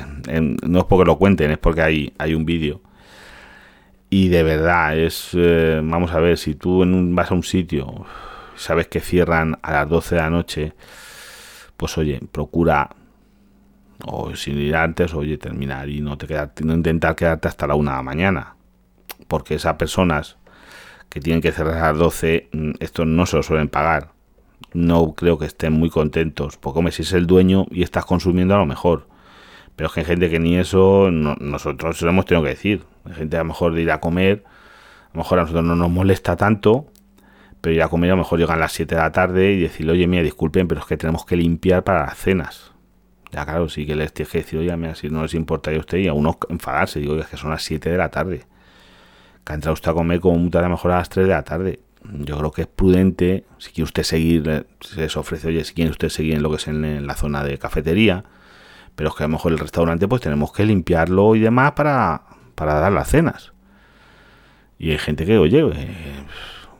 no 0.62 0.78
es 0.78 0.84
porque 0.86 1.04
lo 1.04 1.18
cuenten, 1.18 1.50
es 1.50 1.58
porque 1.58 1.82
hay, 1.82 2.14
hay 2.16 2.34
un 2.34 2.46
vídeo. 2.46 2.80
Y 4.08 4.28
de 4.28 4.42
verdad, 4.42 4.96
es, 4.96 5.30
eh, 5.34 5.80
vamos 5.82 6.12
a 6.12 6.20
ver, 6.20 6.38
si 6.38 6.54
tú 6.54 6.82
en 6.82 7.14
vas 7.14 7.30
a 7.30 7.34
un 7.34 7.42
sitio, 7.42 8.06
sabes 8.56 8.88
que 8.88 9.00
cierran 9.00 9.58
a 9.62 9.72
las 9.72 9.88
12 9.88 10.14
de 10.14 10.20
la 10.22 10.30
noche, 10.30 10.72
pues 11.76 11.98
oye, 11.98 12.20
procura 12.32 12.90
o 14.04 14.34
sin 14.34 14.58
ir 14.58 14.76
antes, 14.76 15.14
oye, 15.14 15.38
terminar 15.38 15.88
y 15.88 16.00
no 16.00 16.18
te 16.18 16.26
quedar, 16.26 16.52
no 16.62 16.74
intentar 16.74 17.14
quedarte 17.14 17.48
hasta 17.48 17.66
la 17.66 17.74
una 17.74 17.92
de 17.92 17.96
la 17.98 18.02
mañana. 18.02 18.56
Porque 19.28 19.54
esas 19.54 19.76
personas 19.76 20.36
que 21.08 21.20
tienen 21.20 21.40
que 21.40 21.52
cerrar 21.52 21.78
a 21.78 21.88
las 21.92 21.98
12, 21.98 22.48
mm, 22.52 22.70
esto 22.80 23.04
no 23.04 23.26
se 23.26 23.36
lo 23.36 23.42
suelen 23.42 23.68
pagar. 23.68 24.10
No 24.72 25.14
creo 25.14 25.38
que 25.38 25.46
estén 25.46 25.72
muy 25.72 25.90
contentos. 25.90 26.56
Porque, 26.56 26.78
hombre, 26.78 26.92
si 26.92 27.02
es 27.02 27.12
el 27.12 27.26
dueño 27.26 27.66
y 27.70 27.82
estás 27.82 28.04
consumiendo, 28.04 28.54
a 28.54 28.58
lo 28.58 28.66
mejor. 28.66 29.06
Pero 29.76 29.88
es 29.88 29.94
que 29.94 30.00
hay 30.00 30.06
gente 30.06 30.30
que 30.30 30.38
ni 30.38 30.56
eso, 30.56 31.10
nosotros 31.10 32.00
lo 32.02 32.10
hemos 32.10 32.26
tenido 32.26 32.42
que 32.44 32.50
decir. 32.50 32.84
Hay 33.04 33.14
gente 33.14 33.36
a 33.36 33.40
lo 33.40 33.46
mejor 33.46 33.74
de 33.74 33.82
ir 33.82 33.90
a 33.90 34.00
comer, 34.00 34.44
a 34.46 35.16
lo 35.16 35.18
mejor 35.18 35.38
a 35.38 35.42
nosotros 35.42 35.64
no 35.64 35.76
nos 35.76 35.90
molesta 35.90 36.36
tanto, 36.36 36.86
pero 37.60 37.74
ir 37.74 37.82
a 37.82 37.88
comer 37.88 38.10
a 38.10 38.14
lo 38.14 38.18
mejor 38.18 38.38
llegan 38.38 38.60
las 38.60 38.72
7 38.72 38.94
de 38.94 39.00
la 39.00 39.12
tarde 39.12 39.52
y 39.52 39.60
decirle, 39.60 39.92
oye, 39.92 40.06
mira, 40.06 40.22
disculpen, 40.22 40.68
pero 40.68 40.80
es 40.80 40.86
que 40.86 40.96
tenemos 40.96 41.24
que 41.24 41.36
limpiar 41.36 41.84
para 41.84 42.06
las 42.06 42.18
cenas 42.18 42.71
ya, 43.32 43.46
claro, 43.46 43.68
sí 43.70 43.86
que 43.86 43.96
les 43.96 44.12
tienes 44.12 44.30
que 44.30 44.38
decir, 44.38 44.58
oye, 44.58 44.76
mira, 44.76 44.94
no 45.10 45.22
les 45.22 45.32
importa 45.32 45.70
a 45.70 45.78
usted 45.78 45.98
y 45.98 46.06
a 46.08 46.12
uno 46.12 46.38
enfadarse. 46.50 47.00
Digo, 47.00 47.16
es 47.16 47.26
que 47.26 47.38
son 47.38 47.50
las 47.50 47.62
7 47.62 47.90
de 47.90 47.96
la 47.96 48.10
tarde. 48.10 48.44
Que 49.44 49.52
ha 49.52 49.54
entrado 49.54 49.72
usted 49.72 49.90
a 49.90 49.94
comer 49.94 50.20
como 50.20 50.38
mucho 50.38 50.58
a 50.58 50.68
mejor 50.68 50.92
a 50.92 50.98
las 50.98 51.08
3 51.08 51.26
de 51.26 51.32
la 51.32 51.42
tarde. 51.42 51.80
Yo 52.04 52.36
creo 52.36 52.50
que 52.52 52.62
es 52.62 52.68
prudente, 52.68 53.44
si 53.58 53.70
quiere 53.70 53.84
usted 53.84 54.02
seguir, 54.02 54.66
se 54.80 55.00
les 55.00 55.16
ofrece, 55.16 55.48
oye, 55.48 55.64
si 55.64 55.72
quiere 55.72 55.90
usted 55.90 56.10
seguir 56.10 56.34
en 56.34 56.42
lo 56.42 56.50
que 56.50 56.56
es 56.56 56.68
en, 56.68 57.06
la 57.06 57.14
zona 57.14 57.42
de 57.42 57.58
cafetería, 57.58 58.24
pero 58.96 59.10
es 59.10 59.14
que 59.14 59.22
a 59.22 59.28
lo 59.28 59.32
mejor 59.32 59.52
el 59.52 59.58
restaurante 59.58 60.08
pues 60.08 60.20
tenemos 60.20 60.52
que 60.52 60.66
limpiarlo 60.66 61.34
y 61.36 61.40
demás 61.40 61.72
para, 61.72 62.22
para 62.54 62.74
dar 62.74 62.92
las 62.92 63.08
cenas. 63.08 63.52
Y 64.78 64.90
hay 64.90 64.98
gente 64.98 65.24
que, 65.24 65.38
oye, 65.38 65.60
eh, 65.60 66.11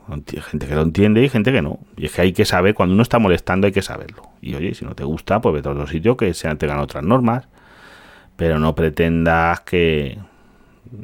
gente 0.07 0.67
que 0.67 0.75
lo 0.75 0.81
entiende 0.81 1.23
y 1.23 1.29
gente 1.29 1.51
que 1.51 1.61
no. 1.61 1.79
Y 1.97 2.05
es 2.05 2.13
que 2.13 2.21
hay 2.21 2.33
que 2.33 2.45
saber, 2.45 2.73
cuando 2.73 2.93
uno 2.93 3.03
está 3.03 3.19
molestando 3.19 3.67
hay 3.67 3.73
que 3.73 3.81
saberlo. 3.81 4.23
Y 4.41 4.55
oye, 4.55 4.73
si 4.73 4.85
no 4.85 4.95
te 4.95 5.03
gusta, 5.03 5.41
pues 5.41 5.55
vete 5.55 5.69
a 5.69 5.71
otro 5.71 5.87
sitio 5.87 6.17
que 6.17 6.33
se 6.33 6.53
tengan 6.55 6.79
otras 6.79 7.03
normas. 7.03 7.47
Pero 8.35 8.59
no 8.59 8.75
pretendas 8.75 9.61
que 9.61 10.17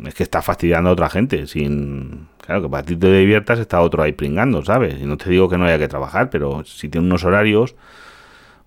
es 0.06 0.14
que 0.14 0.24
está 0.24 0.42
fastidiando 0.42 0.90
a 0.90 0.94
otra 0.94 1.10
gente. 1.10 1.48
Sin 1.48 2.28
claro, 2.40 2.64
que 2.64 2.70
para 2.70 2.84
ti 2.84 2.96
te 2.96 3.12
diviertas 3.12 3.60
está 3.60 3.82
otro 3.82 4.04
ahí 4.04 4.12
pringando, 4.12 4.64
¿sabes? 4.66 5.00
Y 5.00 5.06
no 5.06 5.18
te 5.18 5.30
digo 5.30 5.48
que 5.48 5.58
no 5.58 5.66
haya 5.66 5.78
que 5.78 5.88
trabajar, 5.88 6.30
pero 6.30 6.64
si 6.66 6.90
tiene 6.90 7.08
unos 7.08 7.24
horarios, 7.24 7.76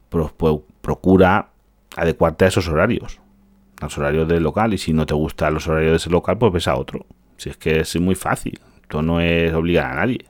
pues 0.08 0.30
procura 0.80 1.48
adecuarte 1.96 2.44
a 2.46 2.48
esos 2.48 2.68
horarios. 2.68 3.20
A 3.80 3.86
los 3.86 3.98
horarios 3.98 4.28
del 4.28 4.42
local. 4.42 4.72
Y 4.72 4.78
si 4.78 4.92
no 4.92 5.04
te 5.06 5.14
gustan 5.14 5.54
los 5.54 5.66
horarios 5.68 5.90
de 5.90 5.96
ese 5.96 6.10
local, 6.10 6.38
pues 6.38 6.52
ves 6.52 6.68
a 6.68 6.76
otro. 6.76 7.04
Si 7.36 7.50
es 7.50 7.56
que 7.56 7.80
es 7.80 8.00
muy 8.00 8.14
fácil 8.14 8.60
no 9.00 9.20
es 9.20 9.54
obligar 9.54 9.92
a 9.92 9.94
nadie. 9.94 10.26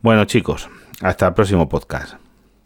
Bueno 0.00 0.24
chicos, 0.26 0.68
hasta 1.00 1.26
el 1.28 1.34
próximo 1.34 1.68
podcast. 1.68 2.21